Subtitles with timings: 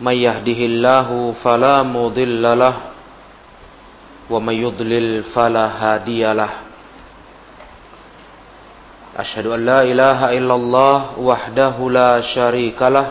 [0.00, 1.08] من يهده الله
[1.44, 2.74] فلا مضل له
[4.30, 6.50] ومن يضلل فلا هادي له
[9.16, 13.08] أشهد أن لا إله إلا الله وحده لا شريك له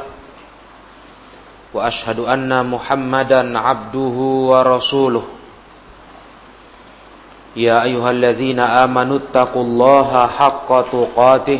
[1.73, 4.17] وأشهد أن محمدا عبده
[4.51, 5.23] ورسوله
[7.55, 11.59] يا أيها الذين آمنوا اتقوا الله حق تقاته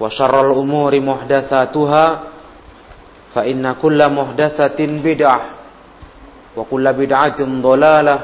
[0.00, 2.06] وشر الأمور محدثاتها
[3.34, 5.40] فإن كل محدثة بدعة
[6.56, 8.18] وكل بدعة ضلالة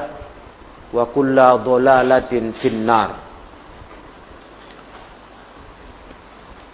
[0.93, 3.09] وكل ضلالة في النار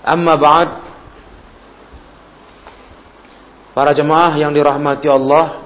[0.08, 0.70] أما بعد
[3.76, 5.60] Para jemaah yang dirahmati Allah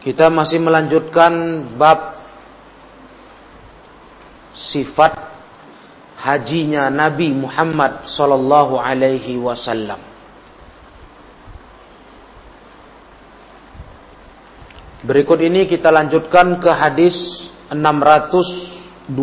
[0.00, 2.13] Kita masih melanjutkan bab
[4.55, 5.11] sifat
[6.15, 9.99] hajinya Nabi Muhammad sallallahu alaihi wasallam.
[15.05, 17.13] Berikut ini kita lanjutkan ke hadis
[17.69, 19.13] 623.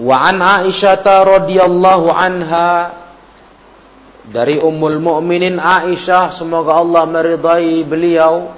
[0.00, 2.98] Wa an Aisyah radhiyallahu anha
[4.28, 8.52] dari Ummul Mukminin Aisyah semoga Allah meridai beliau.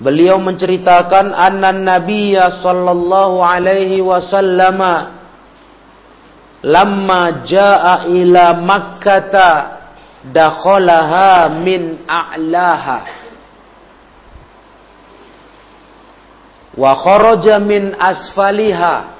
[0.00, 4.80] Beliau menceritakan anna Nabiya sallallahu alaihi wasallam
[6.64, 9.34] lamma jaa ila Makkah
[10.24, 12.98] dakhalaha min a'laha.
[16.78, 19.18] Wa kharaja min asfaliha.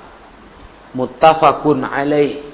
[0.91, 2.50] Muttafaqun alaihi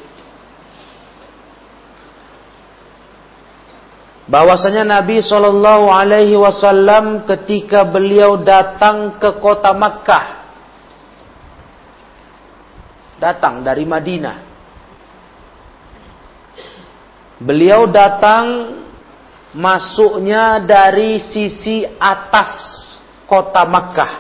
[4.26, 10.26] bahwasanya Nabi Shallallahu Alaihi Wasallam ketika beliau datang ke kota Makkah,
[13.22, 14.38] datang dari Madinah,
[17.38, 18.76] beliau datang
[19.54, 22.50] masuknya dari sisi atas
[23.30, 24.12] kota Makkah,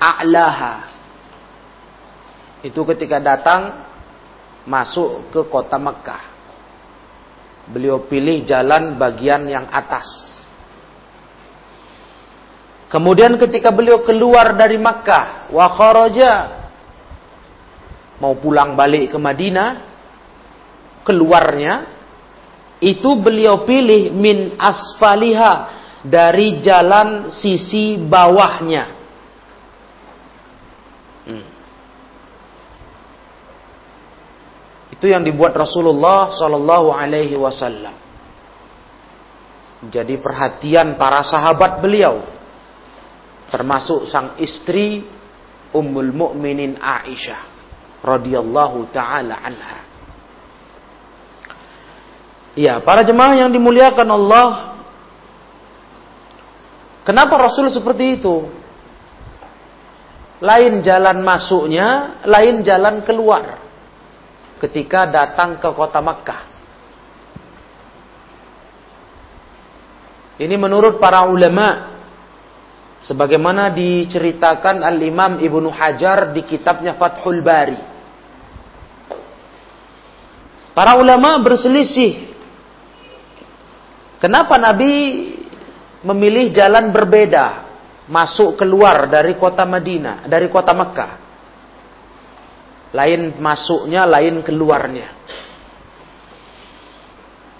[0.00, 0.74] a'laha.
[2.64, 3.84] Itu ketika datang
[4.64, 6.35] masuk ke kota Makkah.
[7.66, 10.06] Beliau pilih jalan bagian yang atas.
[12.86, 16.32] Kemudian ketika beliau keluar dari Makkah, wa kharaja
[18.22, 19.70] mau pulang balik ke Madinah,
[21.02, 21.92] keluarnya
[22.80, 25.54] itu beliau pilih min asfaliha
[26.06, 28.95] dari jalan sisi bawahnya.
[34.96, 37.92] Itu yang dibuat Rasulullah Shallallahu Alaihi Wasallam.
[39.92, 42.24] Jadi perhatian para sahabat beliau,
[43.52, 45.04] termasuk sang istri
[45.76, 47.42] Ummul Mukminin Aisyah
[48.00, 49.84] radhiyallahu taala anha.
[52.56, 54.80] Ya, para jemaah yang dimuliakan Allah,
[57.04, 58.48] kenapa Rasul seperti itu?
[60.40, 63.65] Lain jalan masuknya, lain jalan keluar
[64.62, 66.42] ketika datang ke kota Makkah.
[70.36, 71.96] Ini menurut para ulama
[73.06, 77.78] Sebagaimana diceritakan Al-Imam Ibnu Hajar di kitabnya Fathul Bari.
[80.74, 82.34] Para ulama berselisih.
[84.18, 84.92] Kenapa Nabi
[86.02, 87.68] memilih jalan berbeda
[88.08, 91.25] masuk keluar dari kota Madinah, dari kota Mekah?
[92.94, 95.10] Lain masuknya, lain keluarnya.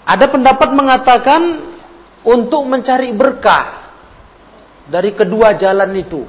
[0.07, 1.41] Ada pendapat mengatakan
[2.23, 3.91] untuk mencari berkah
[4.87, 6.23] dari kedua jalan itu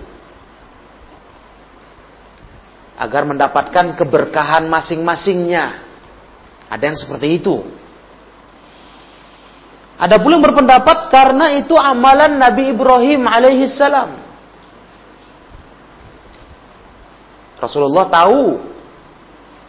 [2.99, 5.87] agar mendapatkan keberkahan masing-masingnya.
[6.67, 7.63] Ada yang seperti itu.
[9.99, 14.19] Ada pula yang berpendapat karena itu amalan Nabi Ibrahim alaihi salam.
[17.59, 18.43] Rasulullah tahu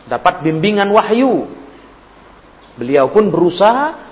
[0.09, 1.45] dapat bimbingan wahyu.
[2.75, 4.09] Beliau pun berusaha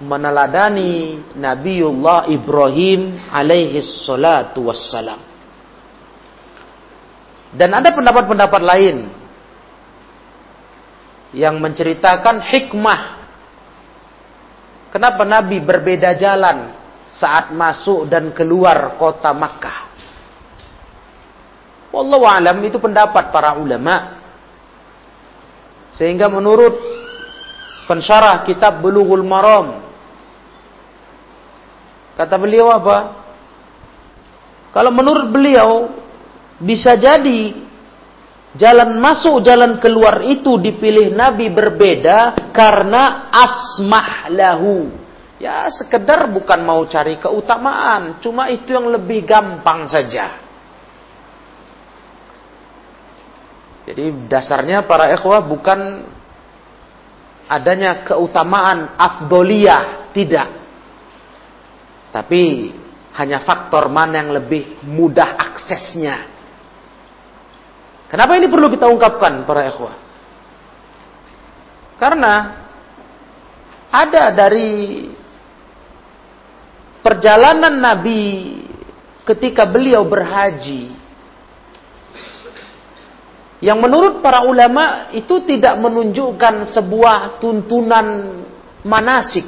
[0.00, 5.18] meneladani Nabiullah Ibrahim alaihi salatu wassalam.
[7.50, 8.96] Dan ada pendapat-pendapat lain
[11.34, 13.00] yang menceritakan hikmah
[14.94, 16.78] kenapa Nabi berbeda jalan
[17.10, 19.90] saat masuk dan keluar kota Makkah.
[21.90, 24.19] Wallahu alam itu pendapat para ulama.
[25.94, 26.78] Sehingga menurut
[27.90, 29.90] pensyarah kitab Bulughul Maram
[32.20, 33.16] Kata beliau apa?
[34.76, 35.88] Kalau menurut beliau
[36.60, 37.56] bisa jadi
[38.60, 44.92] jalan masuk jalan keluar itu dipilih Nabi berbeda karena asmah lahu.
[45.40, 50.49] Ya sekedar bukan mau cari keutamaan, cuma itu yang lebih gampang saja.
[53.90, 56.06] Jadi dasarnya para ikhwah bukan
[57.50, 60.46] adanya keutamaan afdoliyah, tidak.
[62.14, 62.70] Tapi
[63.18, 66.30] hanya faktor mana yang lebih mudah aksesnya.
[68.06, 69.94] Kenapa ini perlu kita ungkapkan para ikhwah?
[71.98, 72.34] Karena
[73.90, 75.10] ada dari
[77.02, 78.22] perjalanan Nabi
[79.26, 80.99] ketika beliau berhaji
[83.60, 88.40] yang menurut para ulama itu tidak menunjukkan sebuah tuntunan
[88.80, 89.44] manasik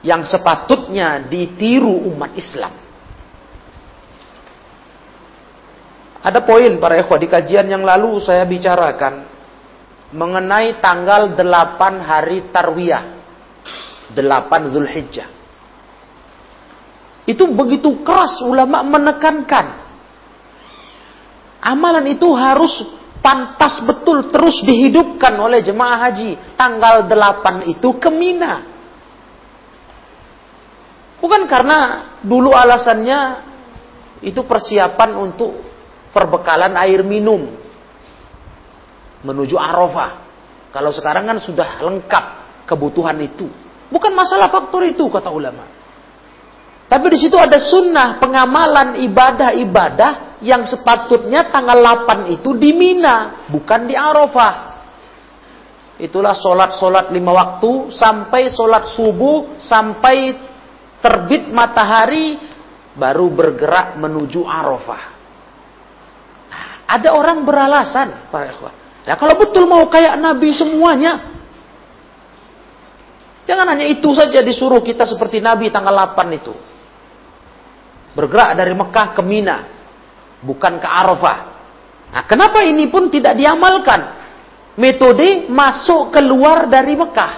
[0.00, 2.72] yang sepatutnya ditiru umat Islam.
[6.24, 9.28] Ada poin para ikhwah di kajian yang lalu saya bicarakan
[10.16, 13.04] mengenai tanggal 8 hari Tarwiyah.
[14.16, 15.28] 8 Zulhijjah.
[17.28, 19.83] Itu begitu keras ulama menekankan.
[21.64, 22.84] Amalan itu harus
[23.24, 26.36] pantas betul terus dihidupkan oleh jemaah haji.
[26.60, 28.60] Tanggal 8 itu ke Mina.
[31.24, 33.48] Bukan karena dulu alasannya
[34.20, 35.56] itu persiapan untuk
[36.12, 37.48] perbekalan air minum
[39.24, 40.20] menuju Arafah.
[40.68, 42.24] Kalau sekarang kan sudah lengkap
[42.68, 43.48] kebutuhan itu.
[43.88, 45.64] Bukan masalah faktor itu kata ulama.
[46.84, 53.88] Tapi di situ ada sunnah pengamalan ibadah-ibadah yang sepatutnya tanggal 8 itu di Mina, bukan
[53.88, 54.76] di Arafah.
[55.96, 60.36] Itulah solat-solat lima waktu sampai solat subuh sampai
[61.00, 62.36] terbit matahari
[62.92, 65.02] baru bergerak menuju Arafah.
[66.84, 68.74] Ada orang beralasan, para ikhwan.
[69.08, 71.32] Ya kalau betul mau kayak Nabi semuanya,
[73.48, 76.52] jangan hanya itu saja disuruh kita seperti Nabi tanggal 8 itu.
[78.12, 79.83] Bergerak dari Mekah ke Mina,
[80.44, 81.38] bukan ke Arafah.
[82.14, 84.22] Nah, kenapa ini pun tidak diamalkan?
[84.78, 87.32] Metode masuk keluar dari Mekah.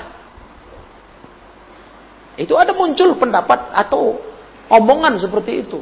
[2.37, 4.21] Itu ada muncul pendapat atau
[4.69, 5.81] omongan seperti itu.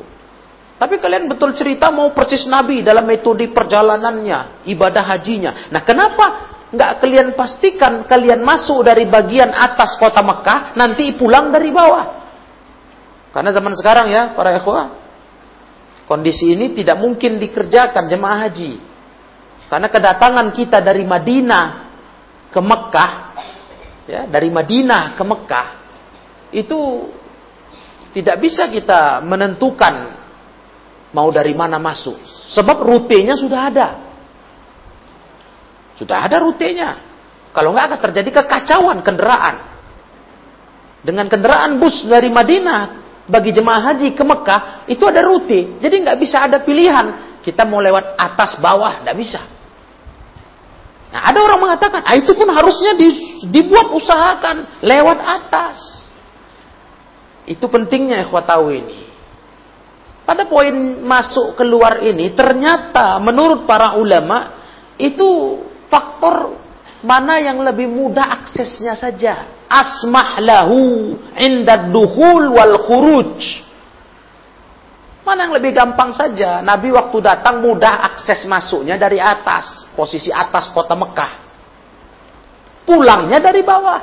[0.75, 5.71] Tapi kalian betul cerita mau persis Nabi dalam metode perjalanannya, ibadah hajinya.
[5.71, 6.27] Nah kenapa
[6.75, 12.27] nggak kalian pastikan kalian masuk dari bagian atas kota Mekah, nanti pulang dari bawah?
[13.31, 15.04] Karena zaman sekarang ya, para ikhwah,
[16.05, 18.73] kondisi ini tidak mungkin dikerjakan jemaah haji.
[19.69, 21.67] Karena kedatangan kita dari Madinah
[22.53, 23.13] ke Mekah,
[24.07, 25.67] ya, dari Madinah ke Mekah,
[26.55, 27.11] itu
[28.15, 30.15] tidak bisa kita menentukan
[31.11, 32.21] mau dari mana masuk.
[32.55, 33.89] Sebab rutenya sudah ada.
[35.99, 37.03] Sudah ada rutenya.
[37.55, 39.57] Kalau nggak akan terjadi kekacauan kendaraan.
[41.05, 45.81] Dengan kendaraan bus dari Madinah bagi jemaah haji ke Mekah itu ada rute.
[45.81, 47.39] Jadi nggak bisa ada pilihan.
[47.41, 49.41] Kita mau lewat atas bawah, nggak bisa.
[51.13, 52.97] Nah, ada orang mengatakan, ah, itu pun harusnya
[53.47, 55.79] dibuat usahakan lewat atas.
[57.45, 58.99] Itu pentingnya ikhwah tahu ini.
[60.25, 60.73] pada poin
[61.05, 64.57] masuk keluar ini ternyata menurut para ulama
[64.97, 65.61] itu
[65.93, 66.64] faktor
[67.05, 69.65] mana yang lebih mudah aksesnya saja.
[69.69, 73.65] Asmah lahu inda duhul wal khuruj.
[75.25, 76.61] Mana yang lebih gampang saja.
[76.61, 79.89] Nabi waktu datang mudah akses masuknya dari atas.
[79.97, 81.33] Posisi atas kota Mekah.
[82.85, 84.01] Pulangnya dari bawah.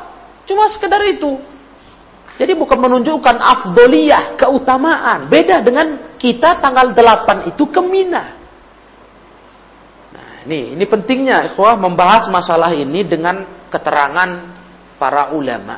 [0.50, 1.38] Cuma sekedar itu.
[2.42, 5.30] Jadi bukan menunjukkan afdoliyah, keutamaan.
[5.30, 8.41] Beda dengan kita tanggal 8 itu ke Mina.
[10.42, 14.30] Nih, ini pentingnya ikhwah membahas masalah ini dengan keterangan
[14.98, 15.78] para ulama.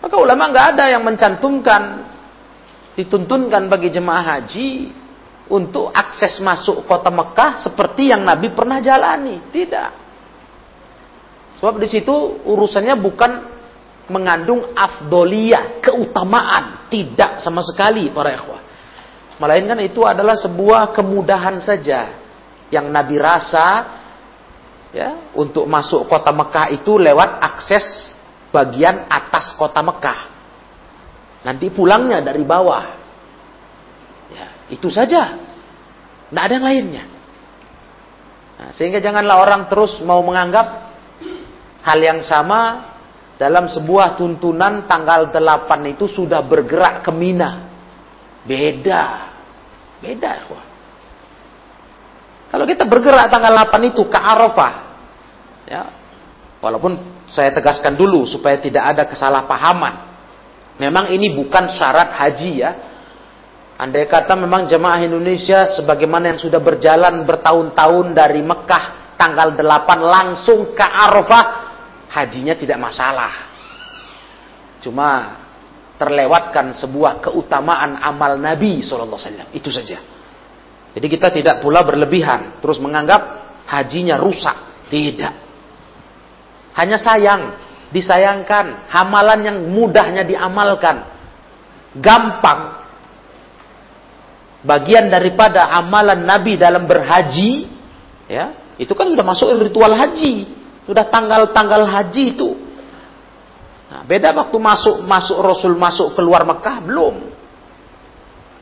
[0.00, 1.82] Maka ulama nggak ada yang mencantumkan
[2.96, 4.92] dituntunkan bagi jemaah haji
[5.48, 9.40] untuk akses masuk kota Mekah seperti yang Nabi pernah jalani.
[9.48, 9.90] Tidak.
[11.60, 12.12] Sebab di situ
[12.44, 13.32] urusannya bukan
[14.12, 16.92] mengandung afdoliyah, keutamaan.
[16.92, 18.60] Tidak sama sekali para ikhwah.
[19.40, 22.19] Melainkan itu adalah sebuah kemudahan saja
[22.70, 23.66] yang Nabi rasa
[24.90, 28.14] ya untuk masuk kota Mekah itu lewat akses
[28.50, 30.20] bagian atas kota Mekah.
[31.46, 32.84] Nanti pulangnya dari bawah.
[34.30, 35.38] Ya, itu saja.
[36.30, 37.04] Tidak ada yang lainnya.
[38.60, 40.92] Nah, sehingga janganlah orang terus mau menganggap
[41.80, 42.92] hal yang sama
[43.40, 47.72] dalam sebuah tuntunan tanggal 8 itu sudah bergerak ke Mina.
[48.44, 49.32] Beda.
[50.04, 50.69] Beda, ya.
[52.50, 54.72] Kalau kita bergerak tanggal 8 itu ke Arafah,
[55.70, 55.82] ya,
[56.58, 60.10] walaupun saya tegaskan dulu supaya tidak ada kesalahpahaman.
[60.82, 62.70] Memang ini bukan syarat haji ya.
[63.80, 69.62] Andai kata memang jemaah Indonesia sebagaimana yang sudah berjalan bertahun-tahun dari Mekah tanggal 8
[70.04, 71.44] langsung ke Arafah,
[72.10, 73.32] hajinya tidak masalah.
[74.82, 75.38] Cuma
[76.00, 79.52] terlewatkan sebuah keutamaan amal Nabi SAW.
[79.52, 80.00] Itu saja.
[80.90, 84.56] Jadi kita tidak pula berlebihan, terus menganggap hajinya rusak.
[84.90, 85.34] Tidak.
[86.74, 87.54] Hanya sayang,
[87.94, 91.06] disayangkan, hamalan yang mudahnya diamalkan.
[91.94, 92.82] Gampang.
[94.66, 97.70] Bagian daripada amalan Nabi dalam berhaji,
[98.26, 100.58] ya, itu kan sudah masuk ritual haji.
[100.90, 102.50] Sudah tanggal-tanggal haji itu.
[103.90, 107.14] Nah, beda waktu masuk masuk Rasul masuk keluar Mekah belum.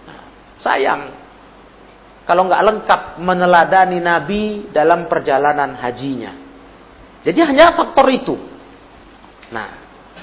[0.09, 0.21] Nah,
[0.57, 1.13] sayang
[2.29, 6.37] kalau nggak lengkap meneladani Nabi dalam perjalanan hajinya.
[7.25, 8.37] Jadi hanya faktor itu.
[9.49, 9.69] Nah,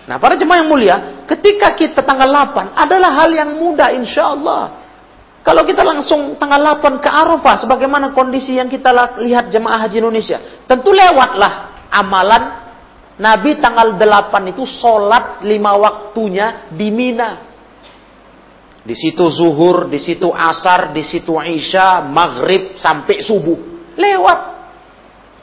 [0.05, 4.85] nah para jemaah yang mulia, ketika kita tanggal 8 adalah hal yang mudah insya Allah.
[5.41, 10.37] Kalau kita langsung tanggal 8 ke Arafah, sebagaimana kondisi yang kita lihat jemaah haji Indonesia,
[10.69, 12.65] tentu lewatlah amalan
[13.17, 17.44] Nabi tanggal 8 itu sholat lima waktunya di Mina.
[18.85, 23.57] Di situ zuhur, di situ asar, di situ isya, maghrib sampai subuh.
[23.97, 24.39] Lewat.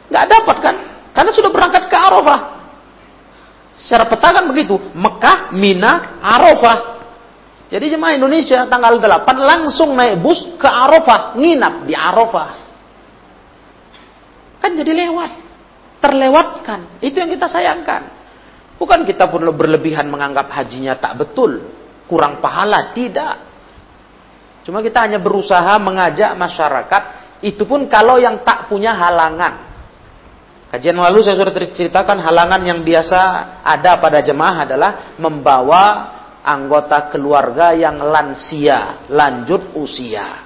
[0.07, 0.77] Nggak dapat kan?
[1.11, 2.41] Karena sudah berangkat ke Arafah.
[3.83, 4.79] Secara peta kan begitu.
[4.95, 6.79] Mekah, Mina, Arafah.
[7.67, 11.35] Jadi jemaah Indonesia tanggal 8 langsung naik bus ke Arafah.
[11.35, 12.51] Nginap di Arafah.
[14.63, 15.31] Kan jadi lewat.
[15.99, 17.03] Terlewatkan.
[17.03, 18.23] Itu yang kita sayangkan.
[18.79, 21.82] Bukan kita pun berlebihan menganggap hajinya tak betul
[22.13, 23.41] kurang pahala, tidak.
[24.69, 27.03] Cuma kita hanya berusaha mengajak masyarakat,
[27.41, 29.73] itu pun kalau yang tak punya halangan.
[30.69, 33.21] Kajian lalu saya sudah ceritakan halangan yang biasa
[33.65, 35.83] ada pada jemaah adalah membawa
[36.45, 40.45] anggota keluarga yang lansia, lanjut usia.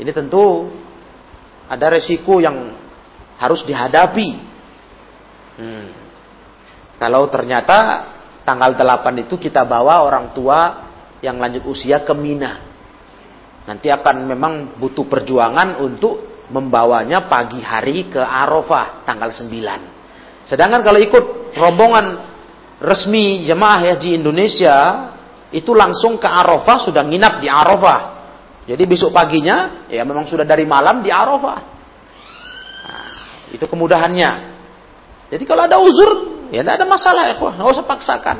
[0.00, 0.72] Ini tentu
[1.68, 2.72] ada resiko yang
[3.36, 4.28] harus dihadapi.
[5.58, 5.86] Hmm.
[6.98, 7.78] Kalau ternyata
[8.48, 10.88] tanggal 8 itu kita bawa orang tua
[11.20, 12.64] yang lanjut usia ke Mina.
[13.68, 20.48] Nanti akan memang butuh perjuangan untuk membawanya pagi hari ke Arafah tanggal 9.
[20.48, 22.06] Sedangkan kalau ikut rombongan
[22.80, 24.76] resmi jemaah haji Indonesia
[25.52, 28.16] itu langsung ke Arafah sudah nginap di Arafah.
[28.64, 31.60] Jadi besok paginya ya memang sudah dari malam di Arafah.
[32.88, 33.12] Nah,
[33.52, 34.56] itu kemudahannya.
[35.28, 38.38] Jadi kalau ada uzur ya tidak ada masalah ya, nggak usah paksakan.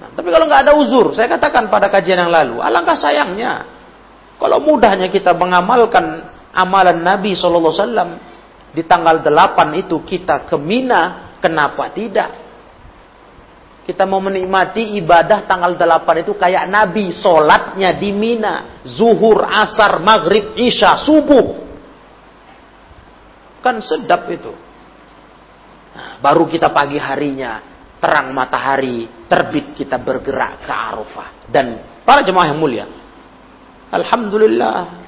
[0.00, 3.68] Nah, tapi kalau nggak ada uzur, saya katakan pada kajian yang lalu, alangkah sayangnya
[4.40, 6.24] kalau mudahnya kita mengamalkan
[6.56, 7.68] amalan Nabi SAW
[8.72, 12.48] di tanggal 8 itu kita ke Mina, kenapa tidak?
[13.84, 20.56] Kita mau menikmati ibadah tanggal 8 itu kayak Nabi sholatnya di Mina, zuhur, asar, maghrib,
[20.56, 21.60] isya, subuh.
[23.60, 24.69] Kan sedap itu.
[26.20, 27.64] Baru kita pagi harinya,
[27.96, 31.28] terang matahari, terbit kita bergerak ke Arafah.
[31.48, 32.86] Dan para jemaah yang mulia,
[33.90, 35.00] Alhamdulillah.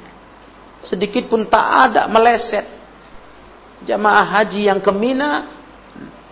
[0.83, 2.66] Sedikit pun tak ada meleset.
[3.87, 5.47] Jamaah haji yang ke Mina,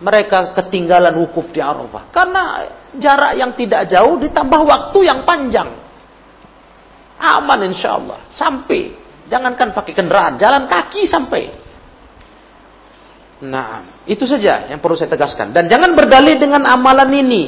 [0.03, 2.11] mereka ketinggalan wukuf di Arafah.
[2.11, 2.43] Karena
[2.99, 5.71] jarak yang tidak jauh ditambah waktu yang panjang.
[7.21, 8.27] Aman insya Allah.
[8.33, 8.97] Sampai.
[9.31, 11.60] Jangankan pakai kendaraan, jalan kaki sampai.
[13.41, 15.57] Nah, itu saja yang perlu saya tegaskan.
[15.57, 17.43] Dan jangan berdalih dengan amalan ini.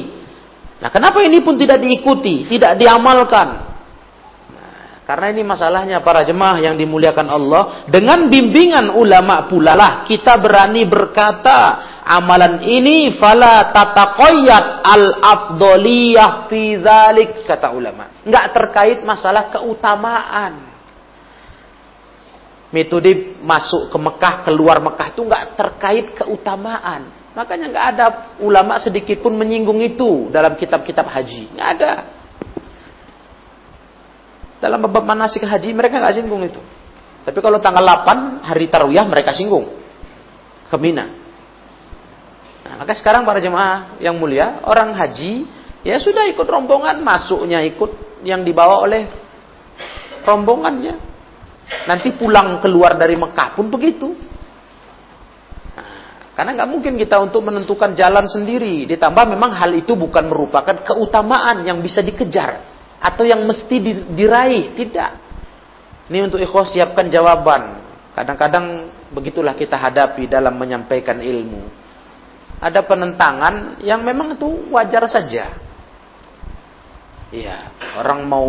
[0.81, 3.73] Nah, kenapa ini pun tidak diikuti, tidak diamalkan?
[5.03, 7.63] Karena ini masalahnya para jemaah yang dimuliakan Allah.
[7.91, 11.59] Dengan bimbingan ulama pula lah kita berani berkata
[12.07, 18.23] amalan ini fala tataqayyad al afdoliyah fi dzalik kata ulama.
[18.23, 20.72] Enggak terkait masalah keutamaan.
[22.73, 27.13] Metode masuk ke Mekah, keluar Mekah itu enggak terkait keutamaan.
[27.37, 28.05] Makanya enggak ada
[28.41, 31.53] ulama sedikit pun menyinggung itu dalam kitab-kitab haji.
[31.53, 31.91] Enggak ada.
[34.57, 36.57] Dalam bab manasik haji mereka nggak singgung itu.
[37.21, 39.69] Tapi kalau tanggal 8 hari Tarwiyah mereka singgung
[40.67, 41.05] ke Mina.
[42.63, 45.45] Nah, maka sekarang para jemaah yang mulia, orang haji
[45.85, 49.05] ya sudah ikut rombongan, masuknya ikut yang dibawa oleh
[50.25, 51.12] rombongannya.
[51.87, 54.13] Nanti pulang keluar dari Mekah pun begitu.
[55.73, 58.87] Nah, karena nggak mungkin kita untuk menentukan jalan sendiri.
[58.87, 62.63] Ditambah memang hal itu bukan merupakan keutamaan yang bisa dikejar
[63.03, 65.19] atau yang mesti diraih, tidak.
[66.07, 67.83] Ini untuk ikhwas siapkan jawaban.
[68.15, 71.83] Kadang-kadang begitulah kita hadapi dalam menyampaikan ilmu.
[72.63, 75.51] Ada penentangan yang memang itu wajar saja.
[77.33, 77.57] Iya,
[77.99, 78.47] orang mau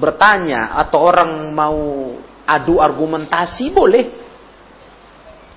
[0.00, 1.78] bertanya atau orang mau
[2.48, 4.04] adu argumentasi boleh.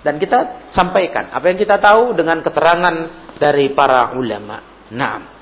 [0.03, 2.95] Dan kita sampaikan apa yang kita tahu dengan keterangan
[3.39, 4.59] dari para ulama.
[4.91, 5.33] Nah,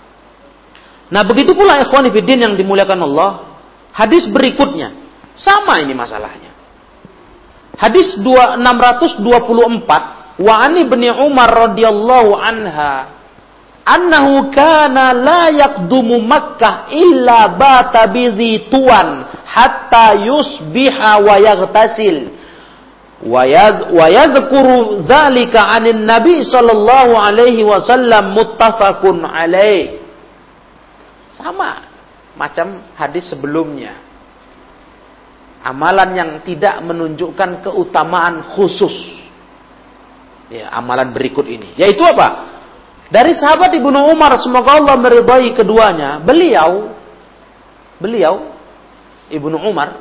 [1.12, 3.60] Nah begitu pula ikhwan fiddin yang dimuliakan Allah.
[3.91, 4.96] Hadis berikutnya.
[5.36, 6.55] Sama ini masalahnya.
[7.75, 10.40] Hadis 624.
[10.40, 13.20] Wa ani bin Umar radhiyallahu anha.
[13.81, 22.17] Annahu kana la yakdumu Makkah illa bata bizi tuan hatta yusbiha wa yaghtasil.
[23.22, 29.98] Wa yadhkuru dhalika anin Nabi sallallahu alaihi wasallam muttafaqun alaih.
[31.33, 31.85] Sama
[32.37, 33.98] macam hadis sebelumnya.
[35.61, 38.94] Amalan yang tidak menunjukkan keutamaan khusus.
[40.50, 41.77] Ya, amalan berikut ini.
[41.77, 42.50] Yaitu apa?
[43.11, 46.95] Dari sahabat Ibnu Umar semoga Allah meridai keduanya, beliau
[48.00, 48.55] beliau
[49.27, 50.00] Ibnu Umar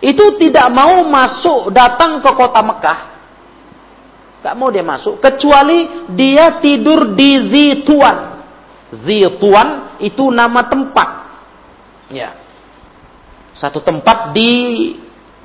[0.00, 3.00] itu tidak mau masuk datang ke kota Mekah.
[4.40, 8.40] Gak mau dia masuk kecuali dia tidur di Zituan.
[9.04, 11.08] Zituan itu nama tempat.
[12.08, 12.32] Ya.
[13.52, 14.48] Satu tempat di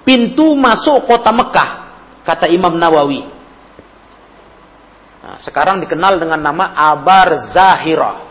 [0.08, 1.70] pintu masuk kota Mekah,
[2.24, 3.35] kata Imam Nawawi.
[5.40, 8.24] Sekarang dikenal dengan nama Abar Zahira.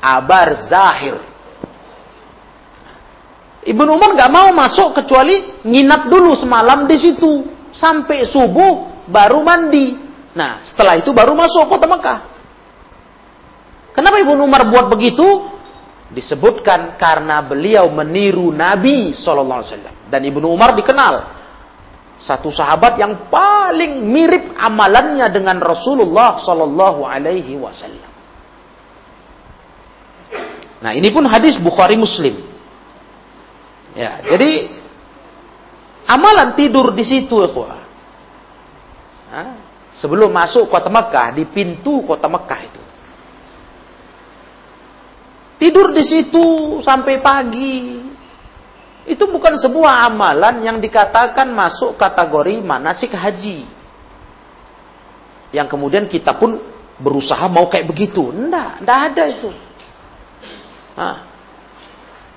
[0.00, 1.16] Abar Zahir.
[3.60, 7.44] Ibnu Umar nggak mau masuk kecuali nginap dulu semalam di situ
[7.76, 9.96] sampai subuh baru mandi.
[10.32, 12.18] Nah, setelah itu baru masuk kota Mekah.
[13.92, 15.26] Kenapa Ibnu Umar buat begitu?
[16.10, 21.39] Disebutkan karena beliau meniru Nabi Wasallam dan Ibnu Umar dikenal
[22.20, 28.10] satu sahabat yang paling mirip amalannya dengan Rasulullah Sallallahu Alaihi Wasallam.
[30.80, 32.40] Nah ini pun hadis Bukhari Muslim.
[33.96, 34.70] Ya, jadi
[36.08, 37.80] amalan tidur di situ, ya,
[39.96, 42.82] sebelum masuk kota Mekah di pintu kota Mekah itu.
[45.60, 47.99] Tidur di situ sampai pagi.
[49.10, 53.66] Itu bukan sebuah amalan yang dikatakan masuk kategori manasik haji.
[55.50, 56.62] Yang kemudian kita pun
[57.02, 58.30] berusaha mau kayak begitu.
[58.30, 59.50] Enggak, enggak ada itu.
[60.94, 61.16] Nah,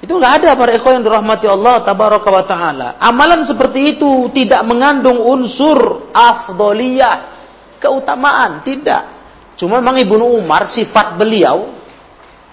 [0.01, 2.89] itu enggak ada para ikhwan yang dirahmati Allah tabaraka wa taala.
[2.97, 7.38] Amalan seperti itu tidak mengandung unsur afdoliyah,
[7.77, 9.13] keutamaan, tidak.
[9.62, 11.69] Cuma memang Ibnu Umar sifat beliau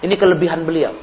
[0.05, 0.93] ini kelebihan beliau.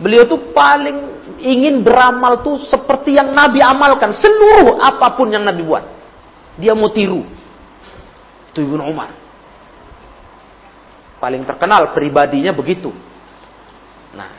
[0.00, 4.14] Beliau tuh paling ingin beramal tuh seperti yang Nabi amalkan.
[4.14, 5.84] Seluruh apa pun yang Nabi buat.
[6.58, 7.22] Dia mau tiru.
[8.50, 9.10] Itu Ibnu Umar.
[11.18, 12.94] Paling terkenal pribadinya begitu.
[14.14, 14.30] Nah,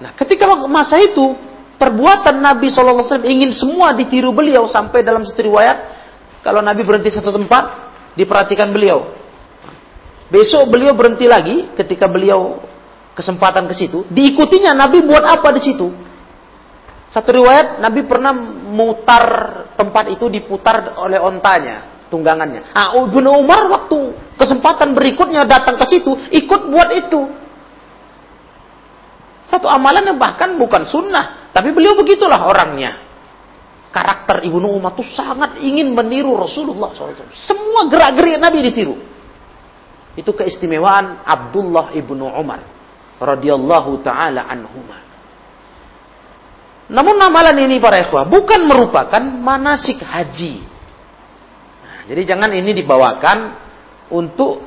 [0.00, 1.36] nah ketika masa itu
[1.76, 5.76] perbuatan Nabi SAW ingin semua ditiru beliau sampai dalam satu riwayat
[6.40, 9.12] kalau Nabi berhenti satu tempat diperhatikan beliau.
[10.32, 12.64] Besok beliau berhenti lagi ketika beliau
[13.14, 15.88] kesempatan ke situ, diikutinya Nabi buat apa di situ?
[17.14, 18.34] Satu riwayat Nabi pernah
[18.74, 19.26] mutar
[19.78, 22.74] tempat itu diputar oleh ontanya, tunggangannya.
[22.74, 23.98] Ah, Ibnu Umar waktu
[24.34, 27.22] kesempatan berikutnya datang ke situ, ikut buat itu.
[29.46, 32.98] Satu amalan yang bahkan bukan sunnah, tapi beliau begitulah orangnya.
[33.94, 37.30] Karakter Ibnu Umar itu sangat ingin meniru Rasulullah SAW.
[37.30, 38.98] Semua gerak-gerik Nabi ditiru.
[40.18, 42.74] Itu keistimewaan Abdullah ibnu Umar
[43.20, 45.00] radhiyallahu taala anhumah.
[46.84, 50.60] Namun amalan ini para ikhwah bukan merupakan manasik haji.
[51.80, 53.38] Nah, jadi jangan ini dibawakan
[54.12, 54.60] untuk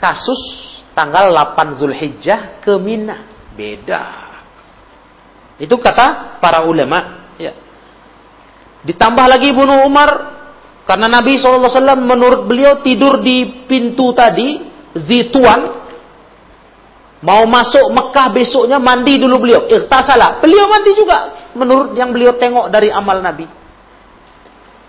[0.00, 0.40] kasus
[0.90, 3.30] tanggal 8 Zulhijjah ke Mina.
[3.54, 4.30] Beda.
[5.60, 7.30] Itu kata para ulama.
[7.36, 7.52] Ya.
[8.82, 10.40] Ditambah lagi Ibnu Umar
[10.88, 11.70] karena Nabi SAW
[12.00, 14.66] menurut beliau tidur di pintu tadi
[15.06, 15.79] Zituan
[17.20, 19.68] Mau masuk Mekah besoknya mandi dulu beliau.
[19.68, 20.40] Ikhtasala.
[20.40, 23.44] Beliau mandi juga menurut yang beliau tengok dari amal Nabi.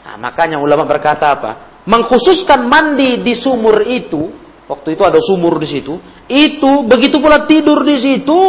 [0.02, 1.52] Nah, makanya ulama berkata apa?
[1.84, 4.32] Mengkhususkan mandi di sumur itu,
[4.70, 5.98] waktu itu ada sumur di situ,
[6.30, 8.40] itu begitu pula tidur di situ,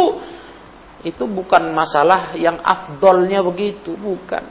[1.03, 4.43] itu bukan masalah yang afdolnya begitu, bukan.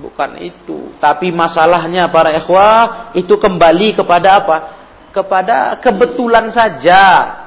[0.00, 0.96] Bukan itu.
[0.96, 4.56] Tapi masalahnya para ikhwah itu kembali kepada apa?
[5.10, 7.02] kepada kebetulan saja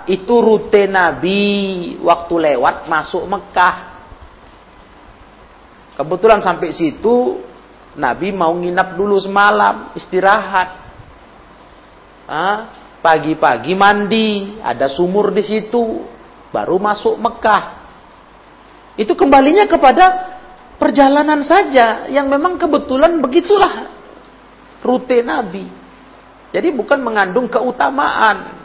[0.10, 1.42] itu rute Nabi
[2.04, 3.76] waktu lewat masuk Mekah.
[5.94, 7.40] Kebetulan sampai situ
[7.94, 10.82] Nabi mau nginap dulu semalam, istirahat.
[13.04, 16.08] Pagi-pagi mandi, ada sumur di situ,
[16.50, 17.64] baru masuk Mekah.
[18.96, 20.34] Itu kembalinya kepada
[20.80, 23.92] perjalanan saja yang memang kebetulan begitulah
[24.82, 25.68] rute Nabi.
[26.56, 28.63] Jadi bukan mengandung keutamaan.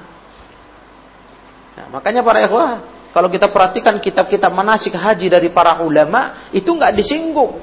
[1.79, 2.71] Nah, makanya para ikhwah,
[3.15, 7.63] kalau kita perhatikan kitab-kitab manasik haji dari para ulama, itu nggak disinggung.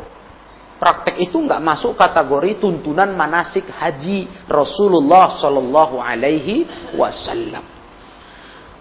[0.79, 6.63] Praktek itu nggak masuk kategori tuntunan manasik haji Rasulullah Shallallahu Alaihi
[6.95, 7.63] Wasallam.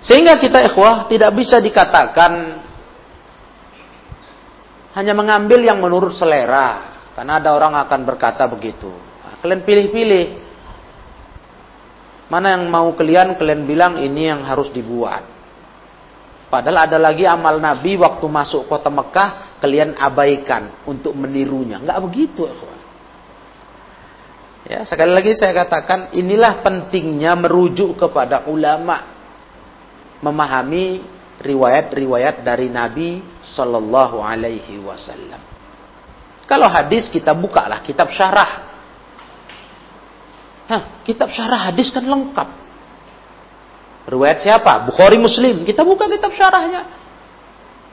[0.07, 2.62] Sehingga kita ikhwah tidak bisa dikatakan
[4.94, 6.94] hanya mengambil yang menurut selera.
[7.14, 8.90] Karena ada orang akan berkata begitu.
[9.42, 10.25] Kalian pilih-pilih
[12.35, 15.23] Mana yang mau kalian, kalian bilang ini yang harus dibuat.
[16.51, 21.79] Padahal ada lagi amal Nabi waktu masuk kota Mekah, kalian abaikan untuk menirunya.
[21.79, 22.42] Enggak begitu,
[24.66, 29.07] Ya, sekali lagi saya katakan inilah pentingnya merujuk kepada ulama
[30.18, 31.07] memahami
[31.38, 35.38] riwayat-riwayat dari Nabi Shallallahu Alaihi Wasallam.
[36.51, 38.73] Kalau hadis kita bukalah kitab syarah
[40.64, 42.48] Hah, kitab syarah hadis kan lengkap.
[44.09, 44.88] Riwayat siapa?
[44.88, 45.64] Bukhari Muslim.
[45.64, 47.05] Kita buka kitab syarahnya.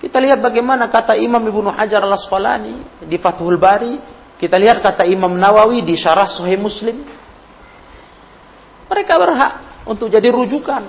[0.02, 3.96] Kita lihat bagaimana kata Imam Ibnu Hajar al-Asqalani di Fathul Bari.
[4.36, 7.06] Kita lihat kata Imam Nawawi di Syarah Sahih Muslim.
[8.90, 9.54] Mereka berhak
[9.86, 10.84] untuk jadi rujukan.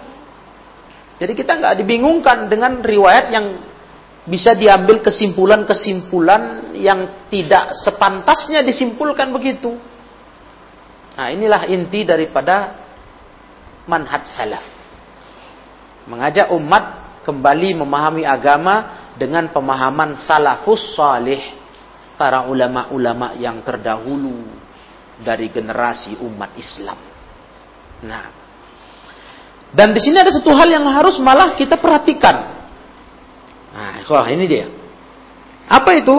[1.21, 3.47] Jadi kita nggak dibingungkan dengan riwayat yang
[4.27, 9.77] bisa diambil kesimpulan-kesimpulan yang tidak sepantasnya disimpulkan begitu.
[11.13, 12.81] Nah, inilah inti daripada
[13.85, 14.65] manhaj salaf.
[16.09, 16.85] Mengajak umat
[17.23, 21.41] kembali memahami agama dengan pemahaman salafus salih
[22.17, 24.47] para ulama-ulama yang terdahulu
[25.21, 26.99] dari generasi umat Islam.
[28.03, 28.27] Nah,
[29.73, 32.61] dan di sini ada satu hal yang harus malah kita perhatikan.
[33.73, 34.69] Nah, ini dia.
[35.65, 36.13] Apa itu?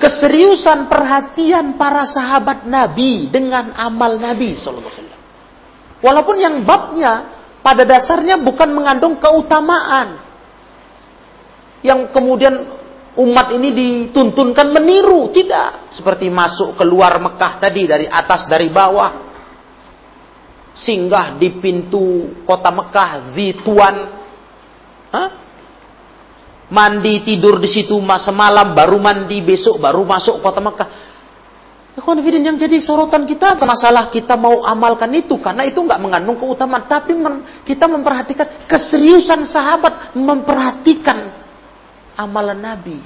[0.00, 5.12] Keseriusan perhatian para sahabat Nabi dengan amal Nabi Sallallahu.
[6.00, 7.28] Walaupun yang babnya
[7.60, 10.16] pada dasarnya bukan mengandung keutamaan,
[11.84, 12.80] yang kemudian
[13.20, 19.12] umat ini dituntunkan meniru, tidak seperti masuk keluar Mekah tadi dari atas dari bawah,
[20.80, 23.96] singgah di pintu kota Mekah, Zituan,
[25.10, 25.28] Hah?
[26.70, 30.90] Mandi tidur di situ semalam baru mandi besok baru masuk kota Mekah.
[32.00, 36.88] Konfident yang jadi sorotan kita masalah kita mau amalkan itu karena itu nggak mengandung keutamaan.
[36.88, 37.12] Tapi
[37.66, 41.28] kita memperhatikan keseriusan sahabat memperhatikan
[42.16, 42.98] amalan Nabi.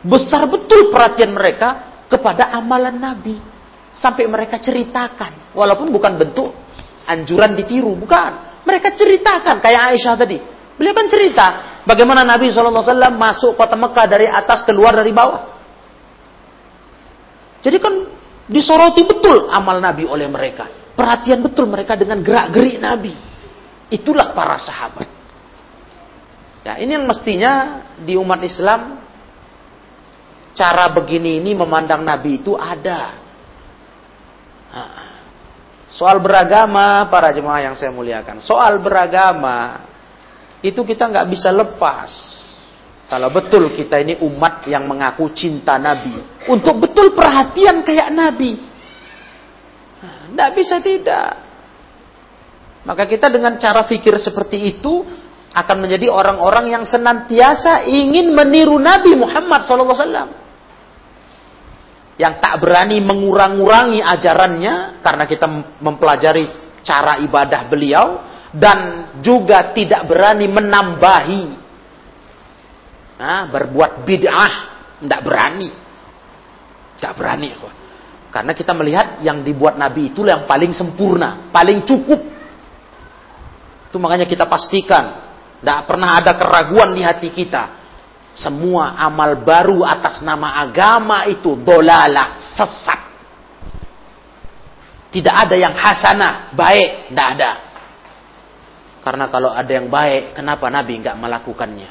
[0.00, 3.36] Besar betul perhatian mereka kepada amalan Nabi.
[3.92, 5.52] Sampai mereka ceritakan.
[5.52, 6.56] Walaupun bukan bentuk
[7.04, 8.64] anjuran ditiru bukan.
[8.64, 10.38] Mereka ceritakan kayak Aisyah tadi
[10.80, 11.46] Beliau kan cerita
[11.84, 12.80] bagaimana Nabi SAW
[13.12, 15.60] masuk kota Mekah dari atas keluar dari bawah.
[17.60, 18.08] Jadi kan
[18.48, 20.96] disoroti betul amal Nabi oleh mereka.
[20.96, 23.12] Perhatian betul mereka dengan gerak-gerik Nabi.
[23.92, 25.08] Itulah para sahabat.
[26.64, 29.04] Ya, ini yang mestinya di umat Islam
[30.56, 33.20] cara begini ini memandang Nabi itu ada.
[35.92, 38.40] Soal beragama, para jemaah yang saya muliakan.
[38.40, 39.89] Soal beragama,
[40.60, 42.10] itu kita nggak bisa lepas.
[43.10, 46.46] Kalau betul kita ini umat yang mengaku cinta Nabi.
[46.46, 48.54] Untuk betul perhatian kayak Nabi.
[50.30, 51.30] Nggak bisa tidak.
[52.86, 55.02] Maka kita dengan cara pikir seperti itu
[55.50, 60.38] akan menjadi orang-orang yang senantiasa ingin meniru Nabi Muhammad SAW.
[62.14, 65.46] Yang tak berani mengurang-urangi ajarannya karena kita
[65.82, 66.46] mempelajari
[66.86, 68.78] cara ibadah beliau dan
[69.22, 71.44] juga tidak berani menambahi
[73.18, 74.54] nah, berbuat bid'ah
[75.02, 75.70] tidak berani
[76.98, 77.48] tidak berani
[78.30, 82.20] karena kita melihat yang dibuat Nabi itu yang paling sempurna paling cukup
[83.90, 87.76] itu makanya kita pastikan tidak pernah ada keraguan di hati kita.
[88.32, 93.00] Semua amal baru atas nama agama itu dolalah, sesat.
[95.12, 97.50] Tidak ada yang hasanah, baik, tidak ada.
[99.00, 101.90] Karena kalau ada yang baik, kenapa Nabi nggak melakukannya?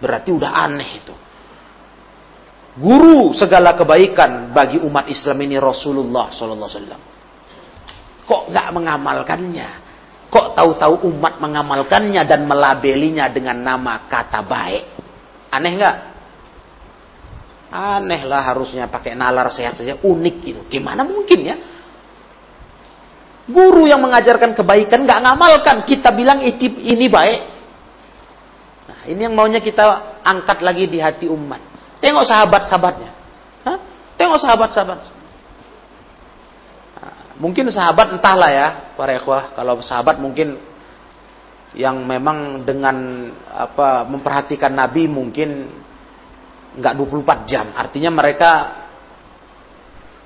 [0.00, 1.14] Berarti udah aneh itu.
[2.78, 7.02] Guru segala kebaikan bagi umat Islam ini Rasulullah Sallallahu Alaihi Wasallam.
[8.22, 9.68] Kok nggak mengamalkannya?
[10.28, 14.84] Kok tahu-tahu umat mengamalkannya dan melabelinya dengan nama kata baik?
[15.50, 15.96] Aneh nggak?
[17.68, 19.98] Aneh lah harusnya pakai nalar sehat saja.
[20.00, 20.60] Unik itu.
[20.68, 21.56] Gimana mungkin ya?
[23.48, 25.76] Guru yang mengajarkan kebaikan nggak ngamalkan.
[25.88, 27.40] Kita bilang ini baik.
[28.88, 31.60] Nah, ini yang maunya kita angkat lagi di hati umat.
[32.04, 33.10] Tengok sahabat-sahabatnya.
[34.18, 34.98] Tengok sahabat-sahabat.
[37.38, 40.58] Mungkin sahabat entahlah ya, para ikhwah, kalau sahabat mungkin
[41.78, 45.70] yang memang dengan apa memperhatikan Nabi mungkin
[46.74, 47.70] nggak 24 jam.
[47.78, 48.50] Artinya mereka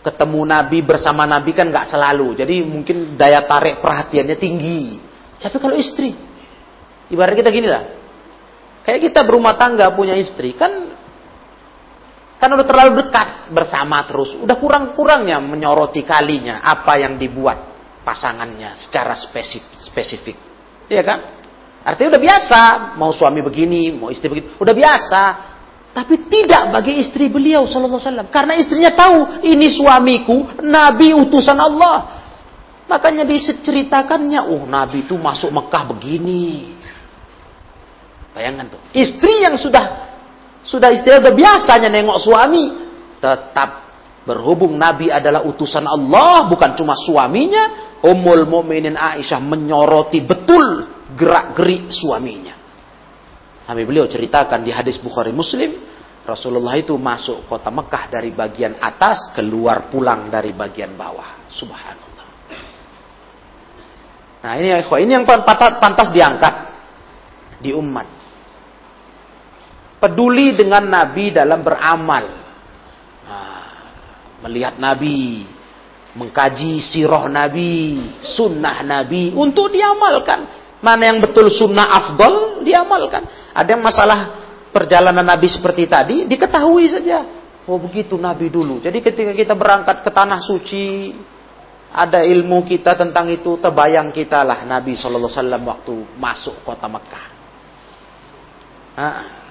[0.03, 2.35] ketemu Nabi bersama Nabi kan nggak selalu.
[2.35, 4.99] Jadi mungkin daya tarik perhatiannya tinggi.
[5.39, 6.15] Tapi kalau istri,
[7.11, 7.85] ibarat kita gini lah.
[8.83, 10.91] Kayak kita berumah tangga punya istri kan
[12.43, 14.35] kan udah terlalu dekat bersama terus.
[14.35, 17.71] Udah kurang-kurangnya menyoroti kalinya apa yang dibuat
[18.03, 19.79] pasangannya secara spesifik.
[19.79, 20.37] spesifik.
[20.91, 21.19] Iya kan?
[21.87, 22.61] Artinya udah biasa.
[22.99, 24.59] Mau suami begini, mau istri begini.
[24.59, 25.23] Udah biasa.
[25.93, 28.29] Tapi tidak bagi istri beliau sallallahu alaihi wasallam.
[28.33, 32.25] Karena istrinya tahu ini suamiku, nabi utusan Allah.
[32.89, 36.73] Makanya diceritakannya, oh nabi itu masuk Mekah begini.
[38.33, 38.81] Bayangkan tuh.
[38.97, 40.17] Istri yang sudah
[40.65, 42.65] sudah istilah udah biasanya nengok suami.
[43.21, 43.71] Tetap
[44.27, 47.95] berhubung Nabi adalah utusan Allah, bukan cuma suaminya.
[48.03, 52.62] Ummul Mukminin Aisyah menyoroti betul gerak-gerik suaminya.
[53.73, 55.81] Sampai beliau ceritakan di hadis Bukhari Muslim,
[56.29, 61.49] Rasulullah itu masuk kota Mekah dari bagian atas, keluar pulang dari bagian bawah.
[61.49, 62.29] Subhanallah.
[64.45, 66.55] Nah ini, ini yang pantas diangkat
[67.65, 68.05] di umat
[69.97, 72.25] peduli dengan Nabi dalam beramal.
[73.25, 73.73] Nah,
[74.45, 75.49] melihat Nabi,
[76.13, 80.61] mengkaji sirah Nabi, sunnah Nabi untuk diamalkan.
[80.83, 83.55] Mana yang betul sunnah afdol diamalkan.
[83.55, 84.19] Ada yang masalah
[84.75, 87.23] perjalanan Nabi seperti tadi diketahui saja.
[87.71, 88.83] Oh begitu Nabi dulu.
[88.83, 91.15] Jadi ketika kita berangkat ke tanah suci,
[91.95, 96.91] ada ilmu kita tentang itu terbayang kita lah Nabi Shallallahu Alaihi Wasallam waktu masuk kota
[96.91, 97.27] Mekah.
[98.93, 99.43] Nah,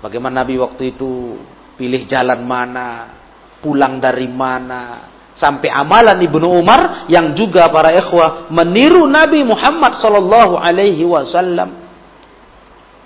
[0.00, 1.36] Bagaimana Nabi waktu itu
[1.76, 3.12] pilih jalan mana,
[3.60, 10.58] pulang dari mana, sampai amalan Ibnu Umar yang juga para ikhwah meniru Nabi Muhammad sallallahu
[10.58, 11.76] alaihi wasallam.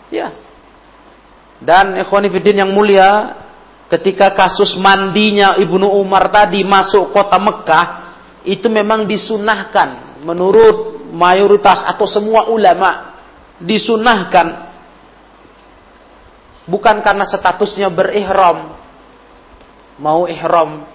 [0.09, 0.33] Ya.
[1.65, 3.41] Dan fiddin yang mulia,
[3.89, 7.87] ketika kasus mandinya Ibnu Umar tadi masuk kota Mekah,
[8.45, 13.17] itu memang disunahkan menurut mayoritas atau semua ulama
[13.61, 14.75] disunahkan
[16.65, 18.73] Bukan karena statusnya berihram.
[20.01, 20.89] Mau ihram.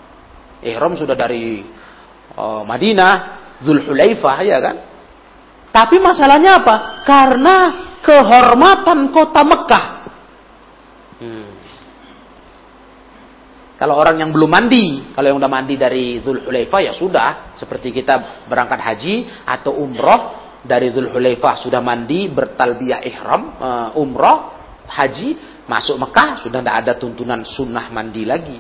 [0.64, 1.64] Ihram sudah dari
[2.36, 3.14] uh, Madinah,
[3.64, 4.76] Zulhulaifah ya kan?
[5.70, 7.06] Tapi masalahnya apa?
[7.06, 7.56] Karena
[8.02, 9.86] kehormatan kota Mekah.
[11.20, 11.50] Hmm.
[13.80, 18.44] Kalau orang yang belum mandi, kalau yang udah mandi dari Zulhulaifah ya sudah, seperti kita
[18.52, 19.16] berangkat haji
[19.48, 24.60] atau umroh dari Zulhulaifah sudah mandi bertalbiyah ihram uh, umroh
[24.92, 28.58] haji Masuk Mekah sudah tidak ada tuntunan sunnah mandi lagi.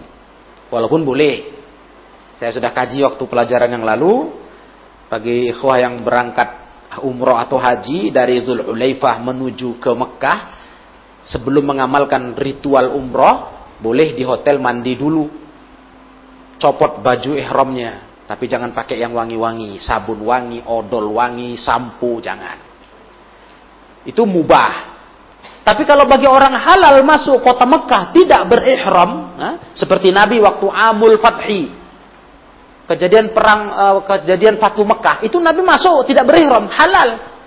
[0.69, 1.58] Walaupun boleh.
[2.39, 4.31] Saya sudah kaji waktu pelajaran yang lalu.
[5.11, 6.49] Bagi ikhwah yang berangkat
[7.03, 10.39] umroh atau haji dari Dhul Ulaifah menuju ke Mekah
[11.25, 15.27] sebelum mengamalkan ritual umroh boleh di hotel mandi dulu.
[16.61, 19.81] Copot baju ihramnya tapi jangan pakai yang wangi-wangi.
[19.81, 22.61] Sabun wangi odol wangi sampo jangan.
[24.05, 25.01] Itu mubah.
[25.65, 29.11] Tapi kalau bagi orang halal masuk kota Mekah tidak berihram
[29.73, 31.78] seperti Nabi waktu Amul Fathi
[32.89, 37.37] kejadian perang uh, kejadian Fatu Mekah itu Nabi masuk tidak berihram halal.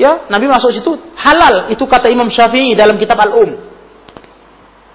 [0.00, 1.68] Ya Nabi masuk situ halal.
[1.68, 3.68] Itu kata Imam Syafi'i dalam kitab Al-Um.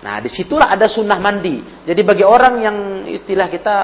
[0.02, 1.62] Nah di situlah ada sunnah mandi.
[1.86, 3.76] Jadi bagi orang yang istilah kita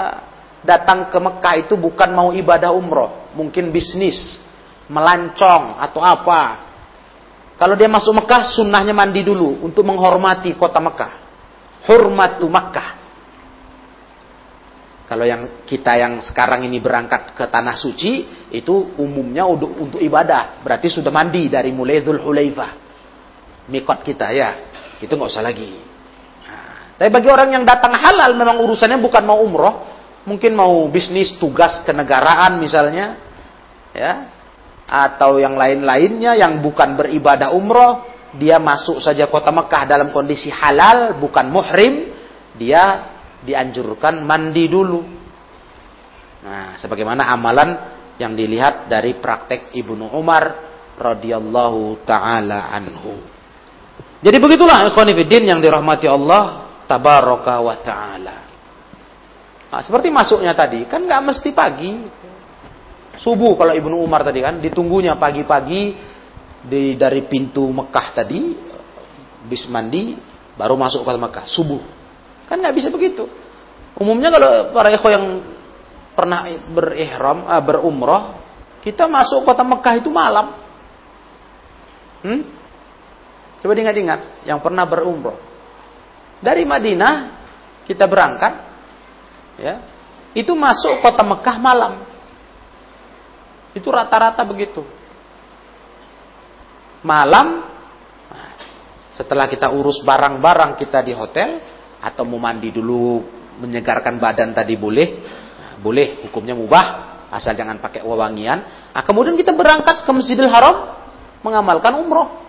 [0.66, 4.42] datang ke Mekah itu bukan mau ibadah umroh mungkin bisnis
[4.90, 6.42] melancong atau apa.
[7.62, 11.22] Kalau dia masuk Mekah sunnahnya mandi dulu untuk menghormati kota Mekah
[11.86, 13.01] hurmatu Mekah
[15.12, 20.63] kalau yang kita yang sekarang ini berangkat ke tanah suci itu umumnya untuk, untuk ibadah,
[20.63, 22.71] berarti sudah mandi dari mulai Dzul Hulaifah.
[23.67, 24.71] Mikot kita ya,
[25.04, 25.67] itu nggak usah lagi.
[26.47, 29.84] Nah, tapi bagi orang yang datang halal memang urusannya bukan mau umroh,
[30.24, 33.19] mungkin mau bisnis tugas kenegaraan misalnya,
[33.91, 34.32] ya,
[34.88, 38.08] atau yang lain-lainnya yang bukan beribadah umroh,
[38.39, 42.15] dia masuk saja kota Mekah dalam kondisi halal, bukan muhrim,
[42.56, 43.11] dia
[43.41, 45.01] dianjurkan mandi dulu.
[46.41, 47.69] Nah, sebagaimana amalan
[48.17, 53.17] yang dilihat dari praktek Ibnu Umar radhiyallahu taala anhu.
[54.21, 58.38] Jadi begitulah ikhwanifidin yang dirahmati Allah tabaraka wa taala.
[59.71, 61.91] Nah, seperti masuknya tadi, kan nggak mesti pagi.
[63.21, 65.93] Subuh kalau Ibnu Umar tadi kan ditunggunya pagi-pagi
[66.62, 68.54] di dari pintu Mekah tadi
[69.45, 70.13] bis mandi
[70.54, 71.82] baru masuk ke Mekah subuh
[72.52, 73.32] Kan nggak bisa begitu.
[73.96, 75.26] Umumnya kalau para ikhwan yang
[76.12, 78.36] pernah berihram, uh, berumroh,
[78.84, 80.60] kita masuk kota Mekah itu malam.
[82.28, 82.44] Hmm?
[83.64, 85.40] Coba diingat-ingat yang pernah berumroh.
[86.44, 87.40] Dari Madinah
[87.88, 88.54] kita berangkat,
[89.56, 89.80] ya,
[90.36, 92.04] itu masuk kota Mekah malam.
[93.72, 94.84] Itu rata-rata begitu.
[97.00, 97.64] Malam,
[98.28, 98.52] nah,
[99.16, 101.70] setelah kita urus barang-barang kita di hotel,
[102.02, 103.22] atau mau mandi dulu
[103.62, 105.08] menyegarkan badan tadi boleh.
[105.82, 106.86] Boleh hukumnya mubah.
[107.32, 108.60] Asal jangan pakai wewangian
[108.92, 111.00] nah, kemudian kita berangkat ke Masjidil Haram
[111.48, 112.44] mengamalkan umroh.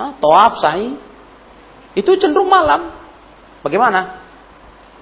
[0.00, 0.96] Nah, toaf sa'i.
[1.92, 2.88] Itu cenderung malam.
[3.60, 4.24] Bagaimana?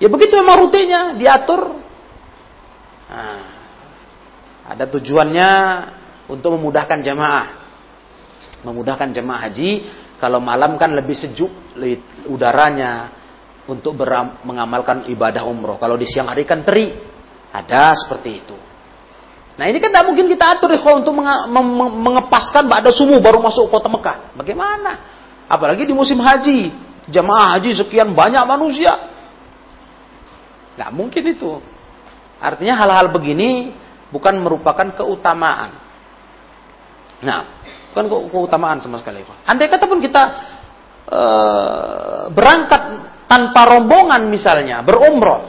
[0.02, 1.78] Ya begitu memang rutenya diatur.
[3.06, 3.42] Nah,
[4.74, 5.50] ada tujuannya
[6.26, 7.60] untuk memudahkan jamaah
[8.64, 9.70] memudahkan jamaah haji
[10.20, 11.48] kalau malam kan lebih sejuk
[12.28, 13.19] udaranya
[13.70, 15.78] untuk beram, mengamalkan ibadah umroh.
[15.78, 17.08] Kalau di siang hari kan teri.
[17.50, 18.54] Ada seperti itu.
[19.58, 21.10] Nah ini kan tidak mungkin kita atur ya, untuk
[22.00, 24.38] mengepaskan pada subuh baru masuk kota Mekah.
[24.38, 24.92] Bagaimana?
[25.50, 26.70] Apalagi di musim haji.
[27.10, 28.94] Jamaah haji sekian banyak manusia.
[30.78, 31.58] Nggak mungkin itu.
[32.38, 33.74] Artinya hal-hal begini
[34.14, 35.74] bukan merupakan keutamaan.
[37.20, 37.60] Nah,
[37.92, 39.26] bukan keutamaan sama sekali.
[39.44, 40.22] Andai kata pun kita
[41.10, 42.82] uh, berangkat
[43.26, 45.42] tanpa rombongan misalnya berumroh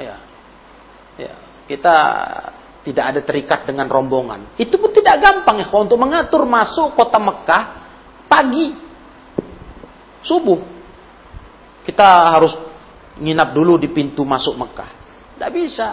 [0.00, 0.16] ya.
[1.16, 1.34] Ya
[1.66, 1.96] kita
[2.86, 4.54] tidak ada terikat dengan rombongan.
[4.54, 7.64] Itu pun tidak gampang ya untuk mengatur masuk kota Mekah
[8.30, 8.70] pagi
[10.22, 10.62] subuh.
[11.82, 12.54] Kita harus
[13.18, 14.90] nginap dulu di pintu masuk Mekah.
[15.34, 15.88] Tidak bisa.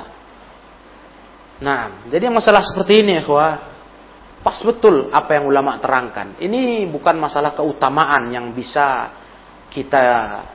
[1.63, 3.23] Nah jadi masalah seperti ini ya
[4.43, 9.15] pas betul apa yang ulama terangkan ini bukan masalah keutamaan yang bisa
[9.73, 10.03] kita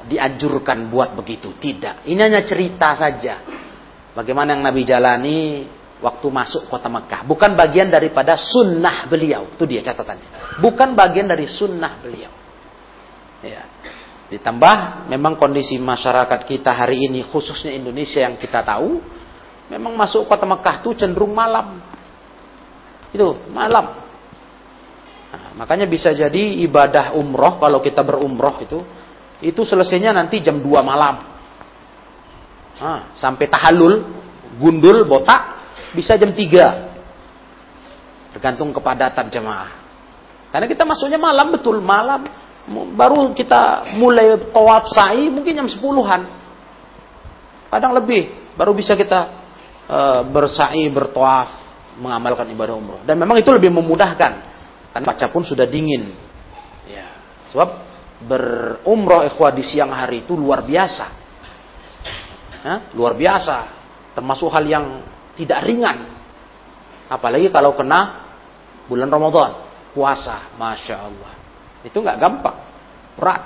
[0.07, 1.59] dianjurkan buat begitu.
[1.59, 2.07] Tidak.
[2.07, 3.43] Ini hanya cerita saja.
[4.15, 5.67] Bagaimana yang Nabi jalani
[5.99, 7.27] waktu masuk kota Mekah.
[7.27, 9.51] Bukan bagian daripada sunnah beliau.
[9.51, 10.63] Itu dia catatannya.
[10.63, 12.31] Bukan bagian dari sunnah beliau.
[13.43, 13.67] Ya.
[14.31, 19.01] Ditambah memang kondisi masyarakat kita hari ini khususnya Indonesia yang kita tahu
[19.73, 21.83] memang masuk kota Mekah itu cenderung malam.
[23.13, 24.09] Itu malam.
[25.29, 28.81] Nah, makanya bisa jadi ibadah umroh kalau kita berumroh itu
[29.39, 31.17] itu selesainya nanti jam 2 malam.
[32.79, 34.03] Nah, sampai tahalul,
[34.59, 35.43] gundul, botak,
[35.95, 38.35] bisa jam 3.
[38.35, 39.71] Tergantung kepadatan jemaah.
[40.49, 42.25] Karena kita masuknya malam betul, malam.
[42.95, 46.23] Baru kita mulai tawaf sa'i mungkin jam 10-an.
[47.69, 49.29] Kadang lebih, baru bisa kita
[49.89, 49.99] e,
[50.33, 51.68] bersa'i, bertawaf,
[51.99, 53.01] mengamalkan ibadah umroh.
[53.03, 54.33] Dan memang itu lebih memudahkan.
[54.95, 56.15] Karena baca pun sudah dingin.
[56.89, 57.07] Ya.
[57.51, 57.69] Sebab
[58.25, 61.07] berumroh ikhwah di siang hari itu luar biasa.
[62.65, 62.79] Hah?
[62.95, 63.57] Luar biasa.
[64.15, 64.87] Termasuk hal yang
[65.39, 66.19] tidak ringan.
[67.07, 68.27] Apalagi kalau kena
[68.91, 69.51] bulan Ramadan,
[69.93, 71.33] puasa, masya Allah.
[71.87, 72.59] Itu nggak gampang,
[73.15, 73.43] berat.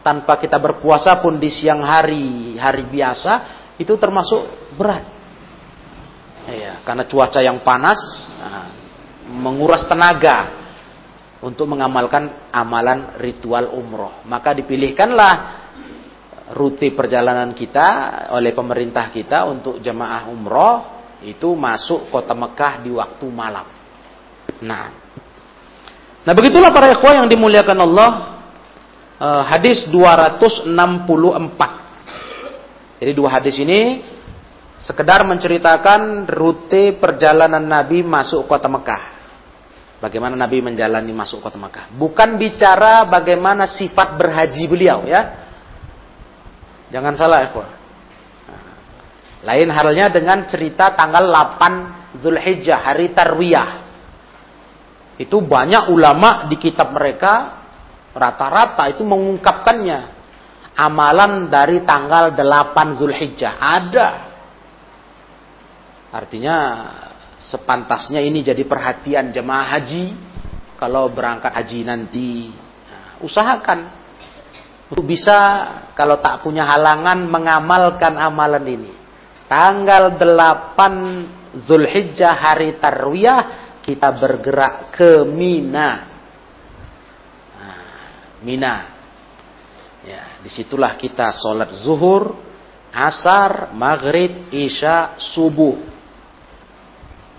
[0.00, 3.32] Tanpa kita berpuasa pun di siang hari, hari biasa,
[3.76, 5.19] itu termasuk berat.
[6.50, 7.98] Ya, karena cuaca yang panas,
[8.38, 8.68] nah,
[9.30, 10.50] menguras tenaga
[11.40, 14.26] untuk mengamalkan amalan ritual umroh.
[14.26, 15.34] Maka dipilihkanlah
[16.52, 17.86] rute perjalanan kita
[18.34, 23.66] oleh pemerintah kita untuk jemaah umroh itu masuk kota Mekah di waktu malam.
[24.60, 24.90] Nah,
[26.24, 28.10] nah begitulah para ikhwah yang dimuliakan Allah.
[29.20, 30.72] Uh, hadis 264.
[33.04, 34.00] Jadi dua hadis ini
[34.80, 39.20] sekedar menceritakan rute perjalanan Nabi masuk kota Mekah.
[40.00, 41.92] Bagaimana Nabi menjalani masuk kota Mekah.
[41.92, 45.48] Bukan bicara bagaimana sifat berhaji beliau ya.
[46.90, 47.50] Jangan salah ya,
[49.40, 53.70] Lain halnya dengan cerita tanggal 8 Zulhijjah, hari Tarwiyah.
[55.16, 57.60] Itu banyak ulama di kitab mereka
[58.12, 60.18] rata-rata itu mengungkapkannya.
[60.76, 64.29] Amalan dari tanggal 8 Zulhijjah ada.
[66.10, 66.56] Artinya
[67.38, 70.04] sepantasnya ini jadi perhatian jemaah haji
[70.76, 72.50] kalau berangkat haji nanti.
[72.90, 73.78] Nah, usahakan
[74.90, 75.38] untuk bisa
[75.94, 78.92] kalau tak punya halangan mengamalkan amalan ini.
[79.46, 85.90] Tanggal 8 Zulhijjah hari Tarwiyah kita bergerak ke Mina.
[87.54, 87.82] Nah,
[88.42, 88.74] Mina.
[90.00, 92.32] Ya, di situlah kita sholat zuhur,
[92.88, 95.76] asar, maghrib, isya, subuh.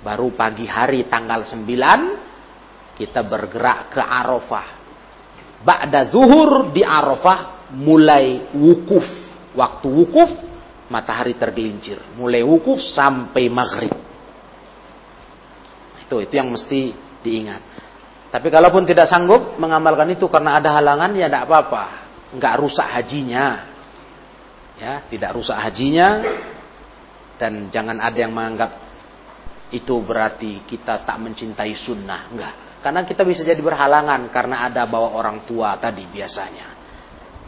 [0.01, 4.67] Baru pagi hari tanggal 9 kita bergerak ke Arafah.
[5.61, 9.05] Ba'da zuhur di Arafah mulai wukuf.
[9.53, 10.31] Waktu wukuf
[10.89, 12.01] matahari tergelincir.
[12.17, 13.93] Mulai wukuf sampai maghrib.
[16.01, 17.61] Itu itu yang mesti diingat.
[18.31, 21.83] Tapi kalaupun tidak sanggup mengamalkan itu karena ada halangan ya tidak apa-apa.
[22.33, 23.69] Enggak rusak hajinya.
[24.81, 26.25] Ya, tidak rusak hajinya
[27.37, 28.90] dan jangan ada yang menganggap
[29.71, 32.27] itu berarti kita tak mencintai sunnah.
[32.27, 32.53] Enggak.
[32.83, 36.67] Karena kita bisa jadi berhalangan karena ada bawa orang tua tadi biasanya.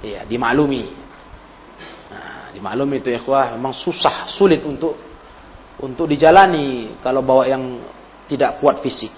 [0.03, 0.84] Iya, dimaklumi.
[2.11, 4.93] Nah, dimaklumi itu ya kuah memang susah, sulit untuk
[5.82, 7.82] untuk dijalani kalau bawa yang
[8.30, 9.11] tidak kuat fisik.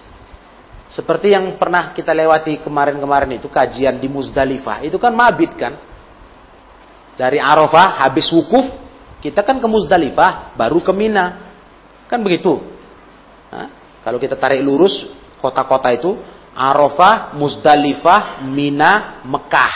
[0.86, 4.86] Seperti yang pernah kita lewati kemarin-kemarin itu kajian di Muzdalifah.
[4.86, 5.74] Itu kan mabit kan.
[7.18, 8.70] Dari Arafah habis wukuf,
[9.20, 11.52] kita kan ke Muzdalifah, baru ke Mina.
[12.06, 12.75] Kan begitu.
[14.06, 15.10] Kalau kita tarik lurus
[15.42, 16.14] kota-kota itu
[16.54, 19.74] Arafah, Muzdalifah, Mina, Mekah.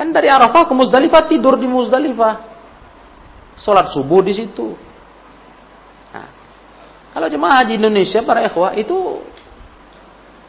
[0.00, 2.56] Kan dari Arafah ke Muzdalifah tidur di Muzdalifah.
[3.60, 4.72] Salat subuh di situ.
[6.12, 6.28] Nah,
[7.12, 9.24] kalau jemaah haji Indonesia para ikhwah itu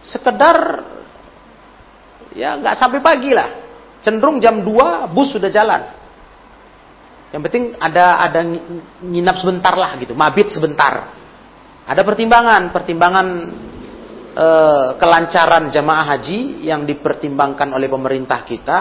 [0.04, 0.88] sekedar
[2.32, 3.68] ya nggak sampai pagi lah.
[4.04, 5.84] Cenderung jam 2 bus sudah jalan.
[7.32, 8.40] Yang penting ada ada
[9.04, 11.17] nginap sebentar lah gitu, mabit sebentar.
[11.88, 13.28] Ada pertimbangan, pertimbangan
[14.38, 18.78] Eh, kelancaran jamaah haji yang dipertimbangkan oleh pemerintah kita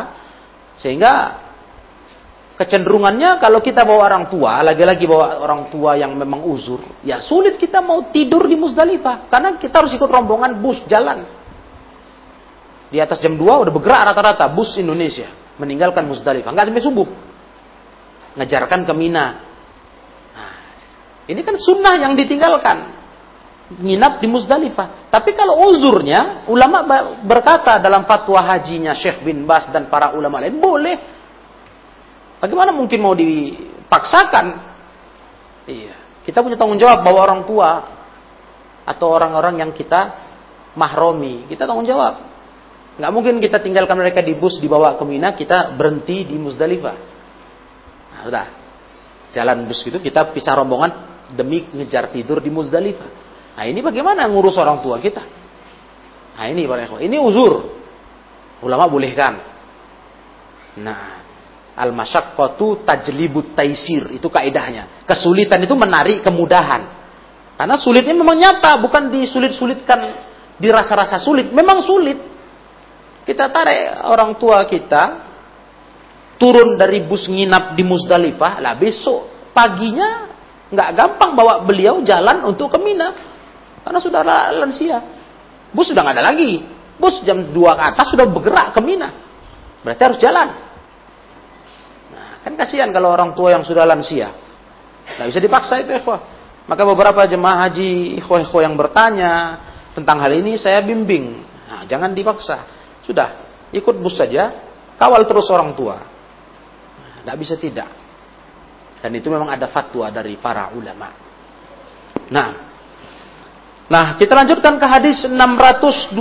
[0.77, 1.13] sehingga
[2.61, 7.57] kecenderungannya kalau kita bawa orang tua lagi-lagi bawa orang tua yang memang uzur ya sulit
[7.57, 11.25] kita mau tidur di Musdalifah karena kita harus ikut rombongan bus jalan.
[12.93, 17.09] Di atas jam 2 udah bergerak rata-rata bus Indonesia meninggalkan Musdalifah nggak sampai subuh.
[18.37, 19.27] Ngejarkan ke Mina.
[20.37, 20.53] Nah,
[21.33, 22.96] ini kan sunnah yang ditinggalkan
[23.67, 25.11] nginap di Musdalifah.
[25.11, 26.87] Tapi kalau uzurnya, ulama
[27.27, 30.97] berkata dalam fatwa hajinya Syekh bin Bas dan para ulama lain, boleh.
[32.39, 34.47] Bagaimana mungkin mau dipaksakan?
[35.67, 36.23] Iya.
[36.23, 37.71] Kita punya tanggung jawab bawa orang tua
[38.87, 40.15] atau orang-orang yang kita
[40.79, 41.51] mahromi.
[41.51, 42.23] Kita tanggung jawab.
[42.97, 46.97] Nggak mungkin kita tinggalkan mereka di bus dibawa ke Mina, kita berhenti di Musdalifah.
[48.15, 48.47] Nah, udah.
[49.35, 53.26] Jalan bus itu kita pisah rombongan demi ngejar tidur di Musdalifah.
[53.57, 55.25] Nah ini bagaimana ngurus orang tua kita?
[56.37, 57.01] Nah ini para ikhwan.
[57.01, 57.53] Ini uzur.
[58.61, 59.41] Ulama bolehkan.
[60.77, 61.25] Nah,
[61.73, 64.13] al-masyaqqatu tajlibut taisir.
[64.13, 65.09] Itu kaidahnya.
[65.09, 66.85] Kesulitan itu menarik kemudahan.
[67.57, 70.21] Karena sulitnya memang nyata, bukan disulit-sulitkan,
[70.61, 71.49] dirasa-rasa sulit.
[71.49, 72.21] Memang sulit.
[73.25, 75.25] Kita tarik orang tua kita
[76.37, 80.29] turun dari bus nginap di Musdalifah, lah besok paginya
[80.69, 83.36] nggak gampang bawa beliau jalan untuk ke Mina.
[83.87, 84.21] Karena sudah
[84.51, 84.99] lansia.
[85.71, 86.67] Bus sudah nggak ada lagi.
[86.99, 89.15] Bus jam 2 ke atas sudah bergerak ke Mina.
[89.87, 90.49] Berarti harus jalan.
[92.11, 94.35] Nah, kan kasihan kalau orang tua yang sudah lansia.
[95.07, 96.19] Nggak bisa dipaksa itu ikhwah.
[96.67, 99.63] Maka beberapa jemaah haji ikhwah-ikhwah yang bertanya,
[99.95, 101.47] tentang hal ini saya bimbing.
[101.71, 102.67] Nah, jangan dipaksa.
[103.07, 103.39] Sudah,
[103.71, 104.51] ikut bus saja,
[104.99, 106.03] kawal terus orang tua.
[107.23, 107.87] Nah, bisa tidak.
[108.99, 111.15] Dan itu memang ada fatwa dari para ulama.
[112.35, 112.66] Nah,
[113.87, 116.15] nah kita lanjutkan ke hadis 625.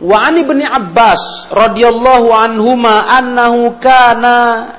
[0.00, 4.36] Wa an ibni Abbas radhiyallahu anhuma annahu kana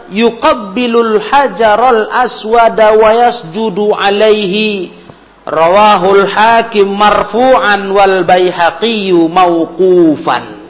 [0.10, 4.98] yuqabbilul hajaral aswada wa yasjudu alaihi
[5.46, 10.62] rawahul hakim marfu'an wal baihaqi mauqufan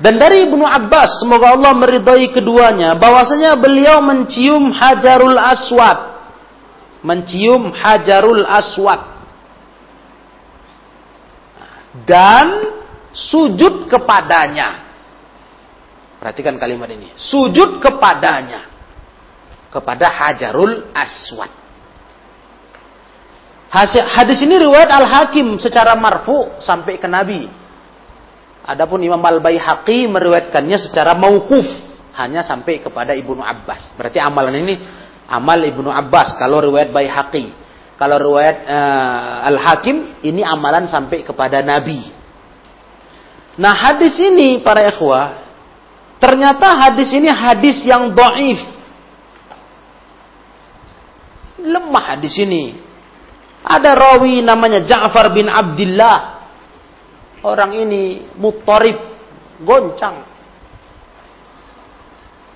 [0.00, 6.09] dan dari Ibnu Abbas, semoga Allah meridhai keduanya, bahwasanya beliau mencium Hajarul Aswad.
[7.00, 9.20] Mencium Hajarul Aswad
[12.06, 12.46] dan
[13.10, 14.86] sujud kepadanya.
[16.20, 17.10] Perhatikan kalimat ini.
[17.16, 18.68] Sujud kepadanya.
[19.70, 21.50] Kepada Hajarul Aswad.
[23.70, 27.46] Hadis ini riwayat Al-Hakim secara marfu sampai ke Nabi.
[28.66, 31.64] Adapun Imam Al-Baihaqi meriwayatkannya secara mauquf
[32.18, 33.94] hanya sampai kepada Ibnu Abbas.
[33.94, 34.74] Berarti amalan ini
[35.30, 37.54] amal Ibnu Abbas kalau riwayat Baihaqi.
[37.94, 42.08] Kalau riwayat uh, Al-Hakim ini amalan sampai kepada Nabi.
[43.60, 45.36] Nah, hadis ini para ikhwah
[46.16, 48.60] ternyata hadis ini hadis yang doif.
[51.60, 52.72] Lemah hadis ini.
[53.60, 56.40] Ada rawi namanya Ja'far bin Abdullah.
[57.44, 58.96] Orang ini mutorib,
[59.60, 60.24] goncang.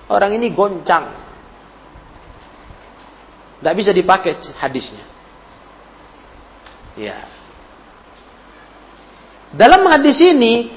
[0.09, 1.24] Orang ini goncang.
[3.65, 5.01] Tidak bisa dipakai hadisnya.
[6.93, 7.25] Ya.
[9.57, 10.69] Dalam hadis ini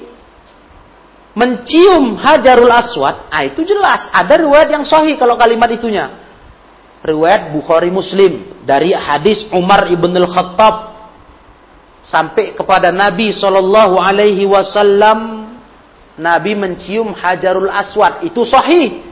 [1.37, 6.17] mencium Hajarul Aswad, ah itu jelas ada riwayat yang sahih kalau kalimat itunya.
[7.05, 11.05] Riwayat Bukhari Muslim dari hadis Umar ibn al-Khattab
[12.09, 15.45] sampai kepada Nabi Shallallahu Alaihi Wasallam
[16.17, 19.05] Nabi mencium Hajarul Aswad itu sahih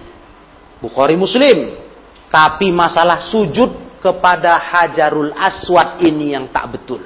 [0.81, 1.86] Bukhari Muslim
[2.27, 7.01] tapi masalah sujud kepada Hajarul Aswad ini yang tak betul.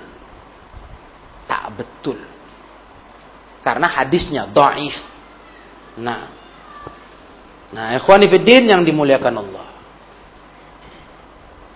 [1.45, 2.17] Tak betul.
[3.61, 4.95] Karena hadisnya dhaif.
[6.01, 6.22] Nah.
[7.72, 9.65] Nah, ikhwani fiddin yang dimuliakan Allah.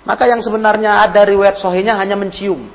[0.05, 2.69] Maka yang sebenarnya ada riwayat sahihnya hanya mencium.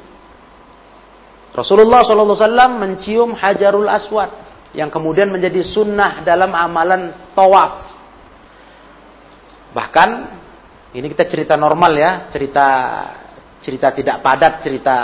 [1.50, 4.30] Rasulullah SAW mencium Hajarul Aswad
[4.70, 7.90] yang kemudian menjadi sunnah dalam amalan tawaf.
[9.74, 10.39] Bahkan
[10.90, 12.66] ini kita cerita normal ya, cerita
[13.62, 14.96] cerita tidak padat, cerita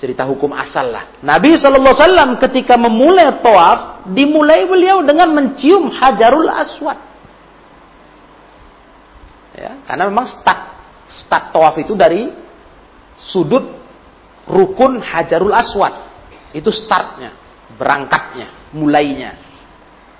[0.00, 1.20] cerita hukum asal lah.
[1.20, 6.98] Nabi SAW ketika memulai tawaf, dimulai beliau dengan mencium hajarul aswad.
[9.54, 10.60] Ya, karena memang start
[11.04, 12.32] start tawaf itu dari
[13.14, 13.76] sudut
[14.48, 16.10] rukun hajarul aswad.
[16.50, 17.36] Itu startnya,
[17.78, 19.38] berangkatnya, mulainya.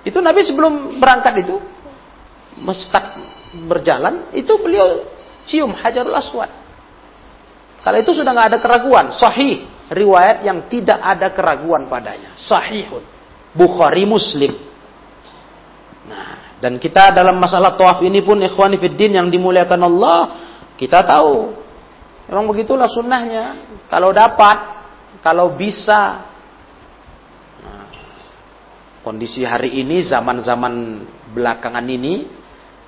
[0.07, 1.59] Itu Nabi sebelum berangkat itu,
[2.71, 3.19] start
[3.51, 5.03] berjalan, itu beliau
[5.43, 6.51] cium Hajarul Aswad.
[7.81, 13.03] Kalau itu sudah nggak ada keraguan, sahih riwayat yang tidak ada keraguan padanya, sahihun.
[13.51, 14.55] Bukhari Muslim.
[16.07, 20.19] Nah, dan kita dalam masalah tawaf ini pun ikhwani fiddin yang dimuliakan Allah,
[20.79, 21.51] kita tahu
[22.31, 23.59] memang begitulah sunnahnya.
[23.91, 24.57] Kalau dapat,
[25.19, 26.23] kalau bisa.
[27.59, 27.85] Nah,
[29.03, 31.03] kondisi hari ini, zaman-zaman
[31.35, 32.29] belakangan ini,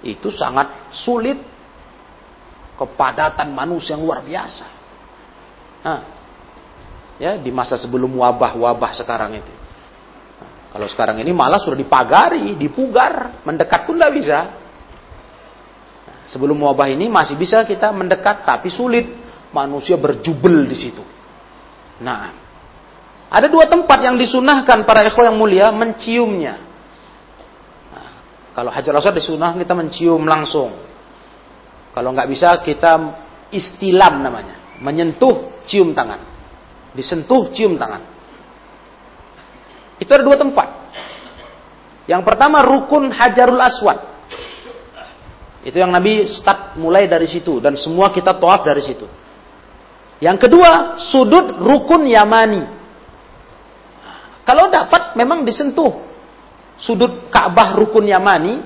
[0.04, 1.40] itu sangat sulit
[2.76, 4.68] kepadatan manusia yang luar biasa.
[5.84, 6.02] Nah,
[7.20, 9.54] ya di masa sebelum wabah-wabah sekarang itu.
[10.74, 14.40] Kalau sekarang ini malah sudah dipagari, dipugar, mendekat pun tidak bisa.
[16.26, 19.06] Sebelum wabah ini masih bisa kita mendekat, tapi sulit
[19.54, 21.04] manusia berjubel di situ.
[22.02, 22.34] Nah,
[23.30, 26.73] ada dua tempat yang disunahkan para ekor yang mulia menciumnya.
[28.54, 30.70] Kalau hajar aswad disunah kita mencium langsung.
[31.94, 32.92] Kalau nggak bisa kita
[33.54, 36.22] istilam namanya, menyentuh cium tangan,
[36.94, 38.02] disentuh cium tangan.
[40.02, 40.68] Itu ada dua tempat.
[42.10, 44.00] Yang pertama rukun hajarul aswad.
[45.64, 49.08] Itu yang Nabi start mulai dari situ dan semua kita toaf dari situ.
[50.20, 52.68] Yang kedua sudut rukun yamani.
[54.44, 56.13] Kalau dapat memang disentuh
[56.84, 58.60] sudut Ka'bah rukun Yamani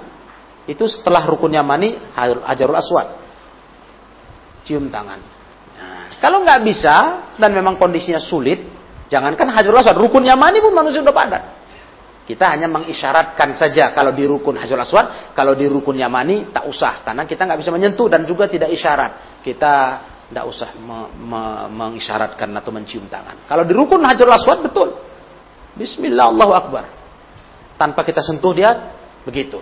[0.65, 3.07] itu setelah rukun Yamani Hajarul Aswad
[4.67, 5.19] cium tangan.
[5.79, 6.95] Nah, kalau nggak bisa
[7.39, 8.59] dan memang kondisinya sulit,
[9.07, 11.43] jangankan Hajarul Aswad, rukun Yamani pun manusia sudah padat.
[12.27, 17.07] Kita hanya mengisyaratkan saja kalau di rukun Hajarul Aswad, kalau di rukun Yamani tak usah
[17.07, 19.39] karena kita nggak bisa menyentuh dan juga tidak isyarat.
[19.39, 19.73] Kita
[20.27, 21.41] tidak usah me, me,
[21.71, 23.47] mengisyaratkan atau mencium tangan.
[23.47, 24.91] Kalau di rukun Hajar Aswad betul.
[25.79, 26.96] Bismillah Allahu Akbar.
[27.77, 28.73] Tanpa kita sentuh dia
[29.23, 29.61] begitu.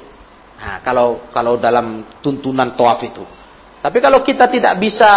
[0.56, 3.24] Nah, kalau kalau dalam tuntunan toaf itu.
[3.84, 5.12] Tapi kalau kita tidak bisa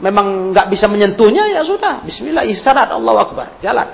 [0.00, 3.88] memang nggak bisa menyentuhnya ya sudah Bismillah isyarat Allahu Akbar jalan.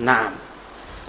[0.00, 0.32] Nah,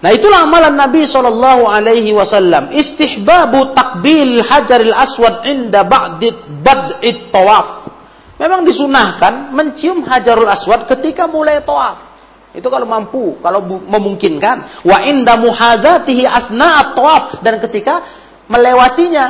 [0.02, 7.84] nah itulah amalan Nabi Shallallahu Alaihi Wasallam istihbabu takbil hajaril aswad inda ba'dit bad'it tawaf
[8.44, 12.13] Memang disunahkan mencium hajarul aswad ketika mulai toaf.
[12.54, 14.86] Itu kalau mampu, kalau memungkinkan.
[14.86, 18.06] Wa inda muhadatihi asna toaf dan ketika
[18.46, 19.26] melewatinya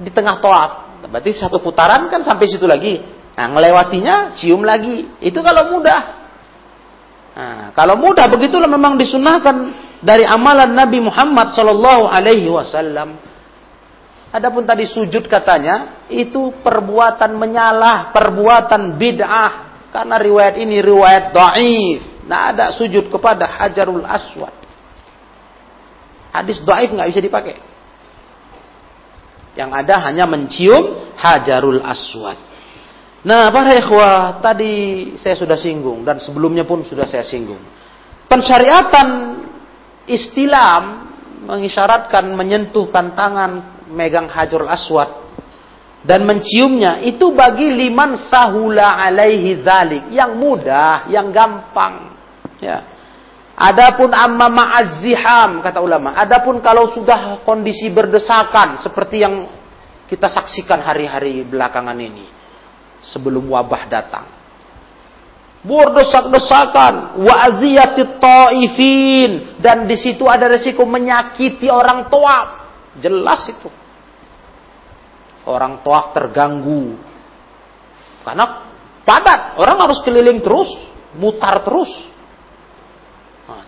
[0.00, 0.70] di tengah toaf.
[1.04, 3.04] Berarti satu putaran kan sampai situ lagi.
[3.36, 5.04] Nah, melewatinya cium lagi.
[5.20, 6.00] Itu kalau mudah.
[7.32, 9.56] Nah, kalau mudah begitulah memang disunahkan
[10.00, 13.16] dari amalan Nabi Muhammad Sallallahu Alaihi Wasallam.
[14.32, 19.52] Adapun tadi sujud katanya itu perbuatan menyalah, perbuatan bid'ah.
[19.92, 22.11] Karena riwayat ini riwayat dhaif.
[22.26, 24.54] Nah ada sujud kepada Hajarul Aswad.
[26.32, 27.56] Hadis dhaif nggak bisa dipakai.
[29.52, 32.52] Yang ada hanya mencium Hajarul Aswad.
[33.22, 37.62] Nah, para ikhwah, tadi saya sudah singgung dan sebelumnya pun sudah saya singgung.
[38.26, 39.38] Pensyariatan
[40.10, 41.06] istilam
[41.46, 45.22] mengisyaratkan menyentuhkan tangan megang hajarul aswad
[46.02, 52.11] dan menciumnya itu bagi liman sahula alaihi dzalik yang mudah, yang gampang.
[52.62, 52.78] Ya.
[53.58, 56.14] Adapun amma ma'azziham kata ulama.
[56.14, 59.50] Adapun kalau sudah kondisi berdesakan seperti yang
[60.08, 62.30] kita saksikan hari-hari belakangan ini
[63.04, 64.26] sebelum wabah datang.
[65.62, 72.66] Berdesak-desakan, wa'ziyatit ta'ifin dan di situ ada resiko menyakiti orang tua.
[72.98, 73.70] Jelas itu
[75.46, 76.98] orang toaf terganggu.
[78.22, 80.70] Karena padat, orang harus keliling terus,
[81.18, 81.90] mutar terus.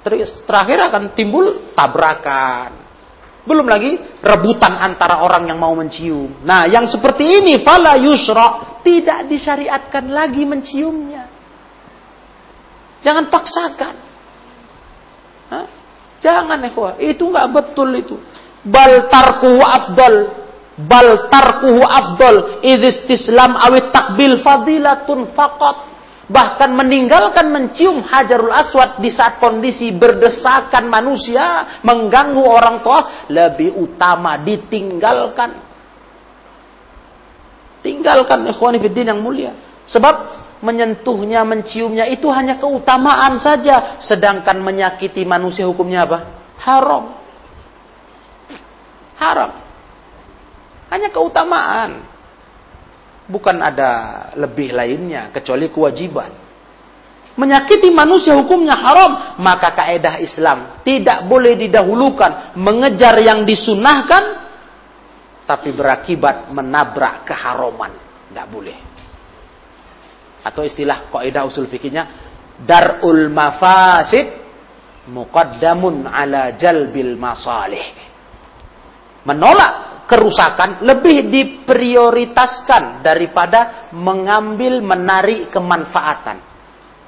[0.05, 2.85] Terakhir akan timbul tabrakan.
[3.45, 6.45] Belum lagi rebutan antara orang yang mau mencium.
[6.45, 11.29] Nah, yang seperti ini fala yusra tidak disyariatkan lagi menciumnya.
[13.05, 13.95] Jangan paksakan.
[15.53, 15.67] Hah?
[16.25, 18.17] Jangan ikhwah, itu nggak betul itu.
[18.65, 20.45] Bal tarku afdal
[20.75, 25.94] bal tarkuhu afdol idistislam awit takbil fadilatun faqat
[26.25, 34.41] bahkan meninggalkan mencium hajarul aswad di saat kondisi berdesakan manusia mengganggu orang tua lebih utama
[34.41, 35.61] ditinggalkan.
[37.85, 39.53] Tinggalkan ikhwani fiddin yang mulia.
[39.85, 44.01] Sebab menyentuhnya menciumnya itu hanya keutamaan saja.
[44.01, 46.19] Sedangkan menyakiti manusia hukumnya apa?
[46.57, 47.05] Haram.
[49.21, 49.51] Haram.
[50.89, 52.14] Hanya keutamaan.
[53.25, 53.91] Bukan ada
[54.37, 56.45] lebih lainnya kecuali kewajiban.
[57.35, 64.45] Menyakiti manusia hukumnya haram, maka kaedah Islam tidak boleh didahulukan mengejar yang disunahkan
[65.45, 67.93] tapi berakibat menabrak keharuman.
[68.31, 68.79] Tidak boleh.
[70.45, 72.07] Atau istilah kaidah usul fikihnya
[72.63, 74.31] darul mafasid
[75.09, 77.85] muqaddamun ala jalbil masalih.
[79.25, 86.39] Menolak kerusakan lebih diprioritaskan daripada mengambil menarik kemanfaatan.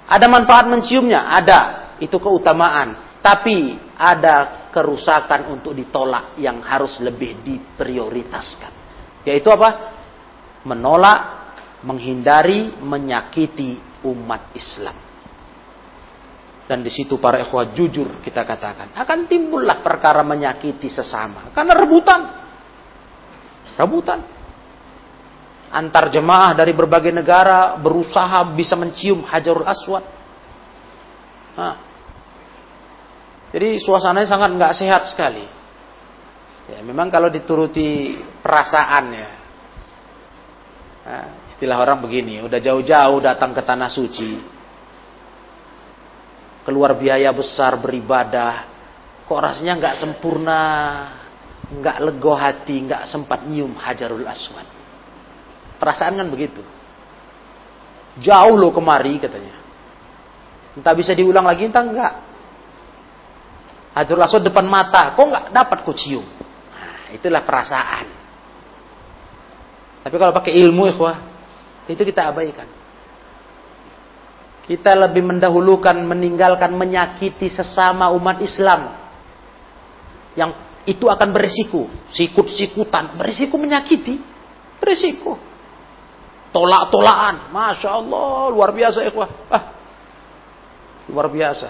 [0.07, 3.21] Ada manfaat menciumnya, ada, itu keutamaan.
[3.21, 8.73] Tapi ada kerusakan untuk ditolak yang harus lebih diprioritaskan.
[9.27, 9.99] Yaitu apa?
[10.63, 11.21] Menolak,
[11.83, 14.95] menghindari, menyakiti umat Islam.
[16.67, 18.95] Dan di situ para ikhwah jujur kita katakan.
[18.95, 21.51] Akan timbullah perkara menyakiti sesama.
[21.51, 22.46] Karena rebutan.
[23.77, 24.21] Rebutan.
[25.69, 30.05] Antar jemaah dari berbagai negara berusaha bisa mencium Hajarul Aswad.
[31.57, 31.77] Nah.
[33.53, 35.45] Jadi suasananya sangat nggak sehat sekali.
[36.67, 39.29] Ya, memang kalau dituruti perasaan ya.
[41.07, 44.43] Nah, istilah orang begini, udah jauh-jauh datang ke tanah suci.
[46.67, 48.67] Keluar biaya besar beribadah.
[49.23, 50.61] Kok rasanya nggak sempurna
[51.67, 54.67] nggak lego hati, nggak sempat nyium Hajarul Aswad.
[55.77, 56.63] Perasaan kan begitu.
[58.23, 59.55] Jauh loh kemari katanya.
[60.79, 62.15] Entah bisa diulang lagi, entah enggak.
[63.97, 66.23] Hajarul Aswad depan mata, kok nggak dapat ku cium?
[66.23, 68.07] Nah, itulah perasaan.
[70.07, 71.19] Tapi kalau pakai ilmu, ikhwah,
[71.91, 72.69] itu kita abaikan.
[74.67, 78.99] Kita lebih mendahulukan meninggalkan menyakiti sesama umat Islam
[80.35, 81.91] yang itu akan beresiko.
[82.15, 84.23] Sikut-sikutan, beresiko menyakiti.
[84.79, 85.59] Beresiko.
[86.57, 87.53] tolak-tolakan.
[87.53, 89.29] Masya Allah, luar biasa ikhwah.
[89.53, 89.63] Ah,
[91.13, 91.69] luar biasa.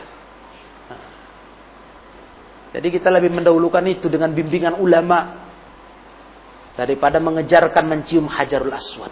[2.77, 5.49] Jadi kita lebih mendahulukan itu dengan bimbingan ulama
[6.77, 9.11] daripada mengejarkan mencium hajarul aswad.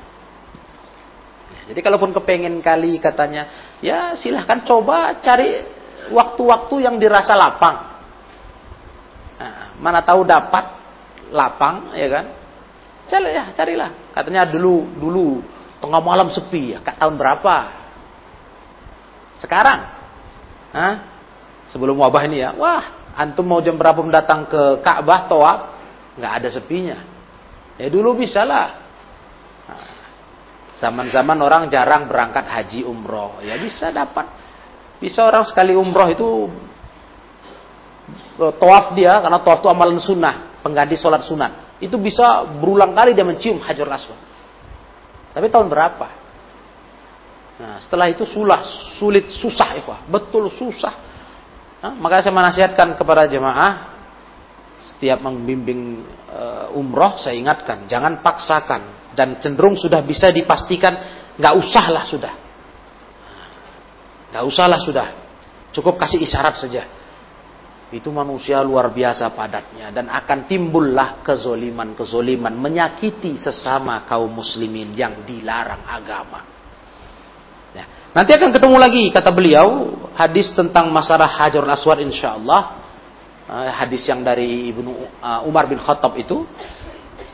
[1.65, 5.65] Jadi kalaupun kepengen kali katanya, ya silahkan coba cari
[6.13, 7.94] waktu-waktu yang dirasa lapang.
[9.79, 10.65] Mana tahu dapat
[11.35, 12.25] lapang, ya kan?
[13.05, 13.91] Cari ya, carilah.
[14.15, 15.27] Katanya dulu dulu
[15.83, 17.57] tengah malam sepi ya, kak tahun berapa?
[19.43, 19.81] Sekarang,
[20.73, 20.95] Hah?
[21.69, 25.61] sebelum wabah ini ya, wah antum mau jam berapa mendatang ke Ka'bah tawaf,
[26.19, 26.99] nggak ada sepinya.
[27.77, 28.83] Ya dulu bisa lah.
[30.79, 34.27] Zaman-zaman orang jarang berangkat haji umroh, ya bisa dapat.
[34.99, 36.51] Bisa orang sekali umroh itu
[38.37, 41.79] tawaf dia karena tawaf itu amalan sunnah, pengganti sholat sunat.
[41.83, 44.19] Itu bisa berulang kali dia mencium hajar aswad.
[45.35, 46.07] Tapi tahun berapa?
[47.55, 48.63] Nah, setelah itu sulah,
[48.99, 50.95] sulit, susah itu, betul susah.
[51.83, 53.95] Nah, maka saya menasihatkan kepada jemaah
[54.85, 60.93] setiap membimbing uh, umroh saya ingatkan jangan paksakan dan cenderung sudah bisa dipastikan
[61.41, 62.35] nggak usahlah sudah
[64.29, 65.07] nggak usahlah sudah
[65.73, 66.85] cukup kasih isyarat saja
[67.93, 75.85] itu manusia luar biasa padatnya dan akan timbullah kezoliman-kezoliman menyakiti sesama kaum muslimin yang dilarang
[75.85, 76.41] agama.
[77.77, 77.85] Ya.
[78.17, 82.63] Nanti akan ketemu lagi kata beliau hadis tentang masalah Hajarul Aswad insyaallah
[83.51, 86.47] uh, hadis yang dari Ibnu uh, Umar bin Khattab itu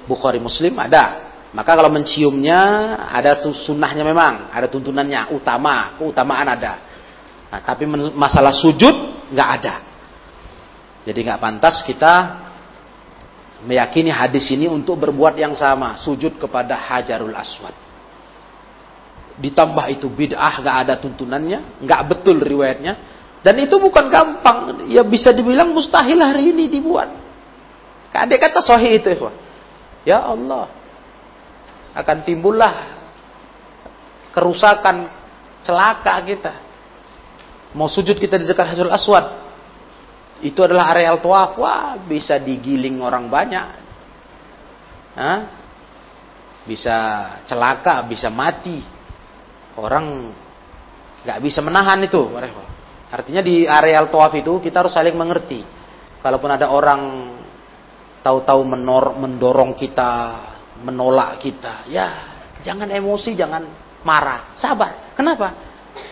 [0.09, 6.79] Bukhari Muslim ada maka kalau menciumnya ada tuh sunnahnya memang, ada tuntunannya, utama, keutamaan ada.
[7.51, 8.95] Nah, tapi masalah sujud
[9.35, 9.75] nggak ada.
[11.05, 12.45] Jadi nggak pantas kita
[13.65, 17.77] meyakini hadis ini untuk berbuat yang sama, sujud kepada Hajarul Aswad.
[19.41, 22.97] Ditambah itu bid'ah nggak ada tuntunannya, nggak betul riwayatnya,
[23.41, 27.09] dan itu bukan gampang, ya bisa dibilang mustahil hari ini dibuat.
[28.13, 29.09] Ada kata sahih itu,
[30.05, 30.69] ya Allah,
[31.97, 33.01] akan timbullah
[34.37, 35.09] kerusakan
[35.65, 36.53] celaka kita.
[37.73, 39.50] Mau sujud kita di dekat Hajarul Aswad.
[40.41, 41.57] Itu adalah areal tuaf.
[41.61, 43.67] Wah, bisa digiling orang banyak.
[45.17, 45.41] Hah?
[46.65, 46.97] Bisa
[47.45, 48.81] celaka, bisa mati.
[49.77, 50.33] Orang
[51.25, 52.21] nggak bisa menahan itu.
[53.11, 55.61] Artinya di areal tuaf itu kita harus saling mengerti.
[56.21, 57.01] Kalaupun ada orang
[58.21, 58.61] tahu-tahu
[59.17, 60.11] mendorong kita
[60.85, 61.89] menolak kita.
[61.89, 63.65] Ya, jangan emosi, jangan
[64.05, 65.13] marah, sabar.
[65.17, 65.53] Kenapa?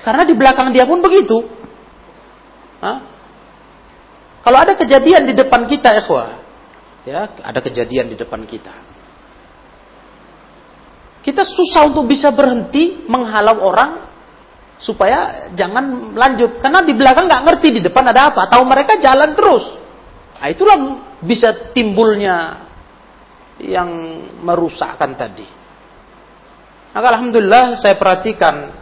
[0.05, 1.45] Karena di belakang dia pun begitu.
[2.81, 3.18] Hah?
[4.49, 6.40] Kalau ada kejadian di depan kita, ikhwah,
[7.05, 8.72] ya, ada kejadian di depan kita.
[11.20, 14.09] Kita susah untuk bisa berhenti menghalau orang
[14.80, 19.34] supaya jangan lanjut karena di belakang nggak ngerti di depan ada apa tahu mereka jalan
[19.34, 19.74] terus
[20.38, 20.78] nah, itulah
[21.18, 22.62] bisa timbulnya
[23.61, 23.90] yang
[24.40, 25.44] merusakkan tadi.
[26.96, 28.72] Maka alhamdulillah saya perhatikan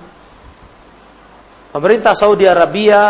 [1.75, 3.03] pemerintah Saudi Arabia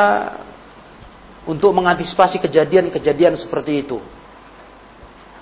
[1.47, 3.99] untuk mengantisipasi kejadian-kejadian seperti itu.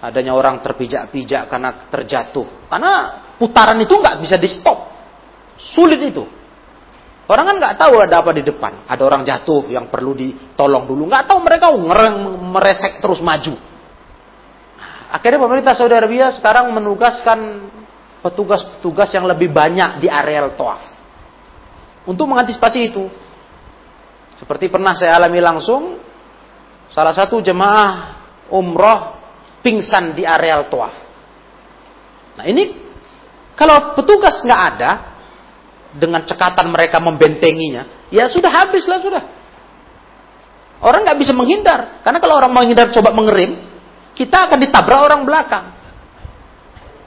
[0.04, 2.68] Adanya orang terpijak-pijak karena terjatuh.
[2.68, 2.92] Karena
[3.40, 4.92] putaran itu nggak bisa di stop.
[5.56, 6.24] Sulit itu.
[7.24, 8.84] Orang kan nggak tahu ada apa di depan.
[8.84, 11.08] Ada orang jatuh yang perlu ditolong dulu.
[11.08, 12.16] Nggak tahu mereka ngereng
[12.52, 13.56] meresek terus maju.
[15.08, 17.70] Akhirnya pemerintah Saudi Arabia sekarang menugaskan
[18.20, 20.84] petugas-petugas yang lebih banyak di areal Toaf.
[22.04, 23.08] Untuk mengantisipasi itu.
[24.34, 25.98] Seperti pernah saya alami langsung,
[26.90, 28.18] salah satu jemaah
[28.50, 29.22] umroh
[29.62, 30.94] pingsan di areal Toaf.
[32.34, 32.82] Nah ini,
[33.54, 34.90] kalau petugas nggak ada,
[35.94, 39.22] dengan cekatan mereka membentenginya, ya sudah habislah sudah.
[40.82, 43.62] Orang nggak bisa menghindar, karena kalau orang menghindar coba mengerim,
[44.18, 45.64] kita akan ditabrak orang belakang.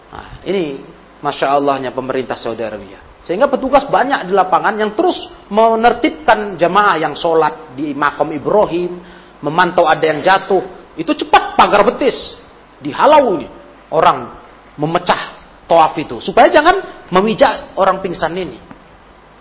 [0.08, 0.80] Nah, ini
[1.20, 3.07] masya Allahnya pemerintah Saudi Arabia.
[3.28, 9.04] Sehingga petugas banyak di lapangan yang terus menertibkan jamaah yang sholat di makam Ibrahim,
[9.44, 10.64] memantau ada yang jatuh.
[10.96, 12.40] Itu cepat pagar betis,
[12.80, 13.52] dihalau ini
[13.92, 14.32] orang
[14.80, 15.36] memecah
[15.68, 18.64] toaf itu supaya jangan memijak orang pingsan ini.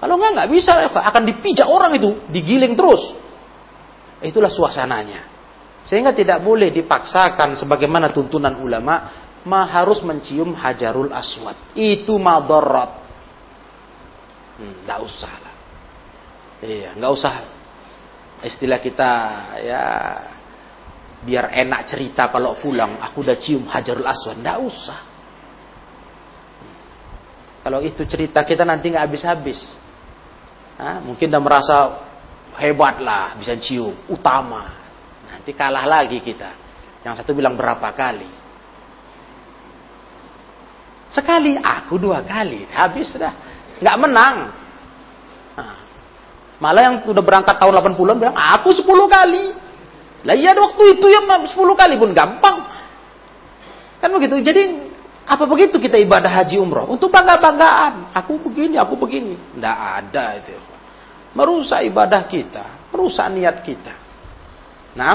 [0.03, 3.14] Kalau enggak nggak bisa akan dipijak orang itu, digiling terus.
[4.18, 5.30] Itulah suasananya.
[5.87, 9.14] Sehingga tidak boleh dipaksakan sebagaimana tuntunan ulama
[9.47, 11.55] ma harus mencium hajarul aswad.
[11.78, 13.05] Itu madarat.
[14.57, 15.54] Hmm, nggak usah lah.
[16.64, 17.34] Iya, nggak usah.
[18.44, 19.11] Istilah kita
[19.61, 19.84] ya
[21.26, 24.40] biar enak cerita kalau pulang aku udah cium hajarul aswad.
[24.40, 25.00] Nggak usah.
[27.66, 29.61] Kalau itu cerita kita nanti nggak habis-habis.
[30.76, 31.76] Mungkin udah merasa
[32.61, 34.70] hebat lah, bisa cium, utama.
[35.28, 36.52] Nanti kalah lagi kita.
[37.04, 38.28] Yang satu bilang berapa kali.
[41.11, 42.68] Sekali, aku dua kali.
[42.70, 43.32] Habis sudah.
[43.81, 44.37] Nggak menang.
[45.57, 45.74] Nah,
[46.61, 49.45] malah yang udah berangkat tahun 80-an bilang, aku 10 kali.
[50.27, 52.66] Lah iya waktu itu yang 10 kali pun gampang.
[54.01, 54.41] Kan begitu.
[54.43, 54.62] Jadi
[55.27, 56.87] apa begitu kita ibadah haji umroh?
[56.87, 58.14] Untuk bangga-banggaan.
[58.14, 59.35] Aku begini, aku begini.
[59.35, 60.55] Tidak ada itu.
[61.35, 62.91] Merusak ibadah kita.
[62.95, 63.95] Merusak niat kita.
[64.97, 65.14] Nah,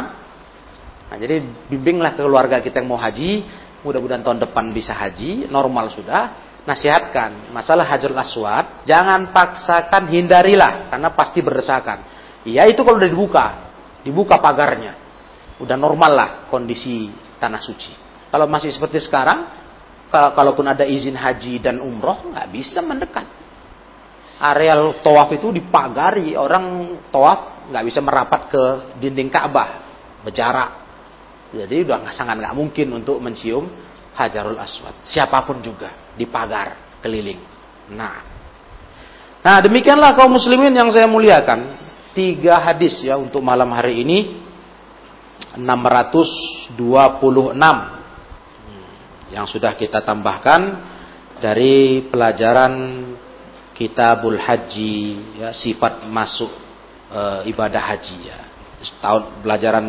[1.10, 1.42] nah jadi
[1.72, 3.48] bimbinglah keluarga kita yang mau haji.
[3.82, 5.50] Mudah-mudahan tahun depan bisa haji.
[5.50, 6.51] Normal sudah.
[6.62, 7.50] Nasihatkan.
[7.50, 8.86] Masalah hajar aswad.
[8.86, 10.94] Jangan paksakan, hindarilah.
[10.94, 12.06] Karena pasti berdesakan.
[12.46, 13.46] Iya itu kalau udah dibuka.
[14.06, 14.98] Dibuka pagarnya.
[15.62, 17.94] Udah normal lah kondisi tanah suci.
[18.30, 19.46] Kalau masih seperti sekarang,
[20.10, 23.26] kalaupun ada izin haji dan umroh nggak bisa mendekat.
[24.42, 28.64] Areal tawaf itu dipagari orang tawaf nggak bisa merapat ke
[28.98, 29.70] dinding Ka'bah
[30.26, 30.82] berjarak.
[31.54, 33.70] Jadi udah sangat nggak mungkin untuk mencium
[34.18, 35.06] Hajarul Aswad.
[35.06, 37.40] Siapa pun juga dipagar keliling.
[37.92, 38.24] Nah,
[39.44, 41.80] nah demikianlah kaum muslimin yang saya muliakan.
[42.12, 44.36] Tiga hadis ya untuk malam hari ini
[45.56, 46.76] 626
[49.32, 50.62] yang sudah kita tambahkan
[51.40, 52.74] dari pelajaran
[53.72, 54.96] Kitabul Haji
[55.42, 56.52] ya, sifat masuk
[57.10, 58.40] e, ibadah haji ya.
[59.02, 59.86] Tahun pelajaran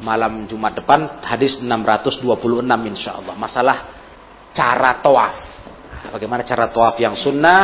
[0.00, 2.24] malam Jumat depan hadis 626
[2.88, 3.99] insya Allah masalah
[4.50, 5.34] cara toaf
[6.10, 7.62] bagaimana cara toaf yang sunnah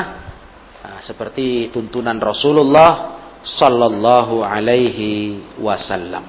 [0.82, 3.16] nah, seperti tuntunan Rasulullah
[3.46, 6.26] Sallallahu Alaihi Wasallam.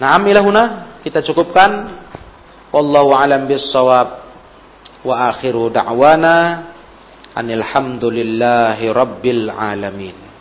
[0.00, 2.00] Nah, amilahuna kita cukupkan
[2.72, 4.24] Wallahu alam bissawab.
[5.04, 6.72] Wa akhiru da'wana
[7.36, 10.31] anil hamdulillahi rabbil alamin.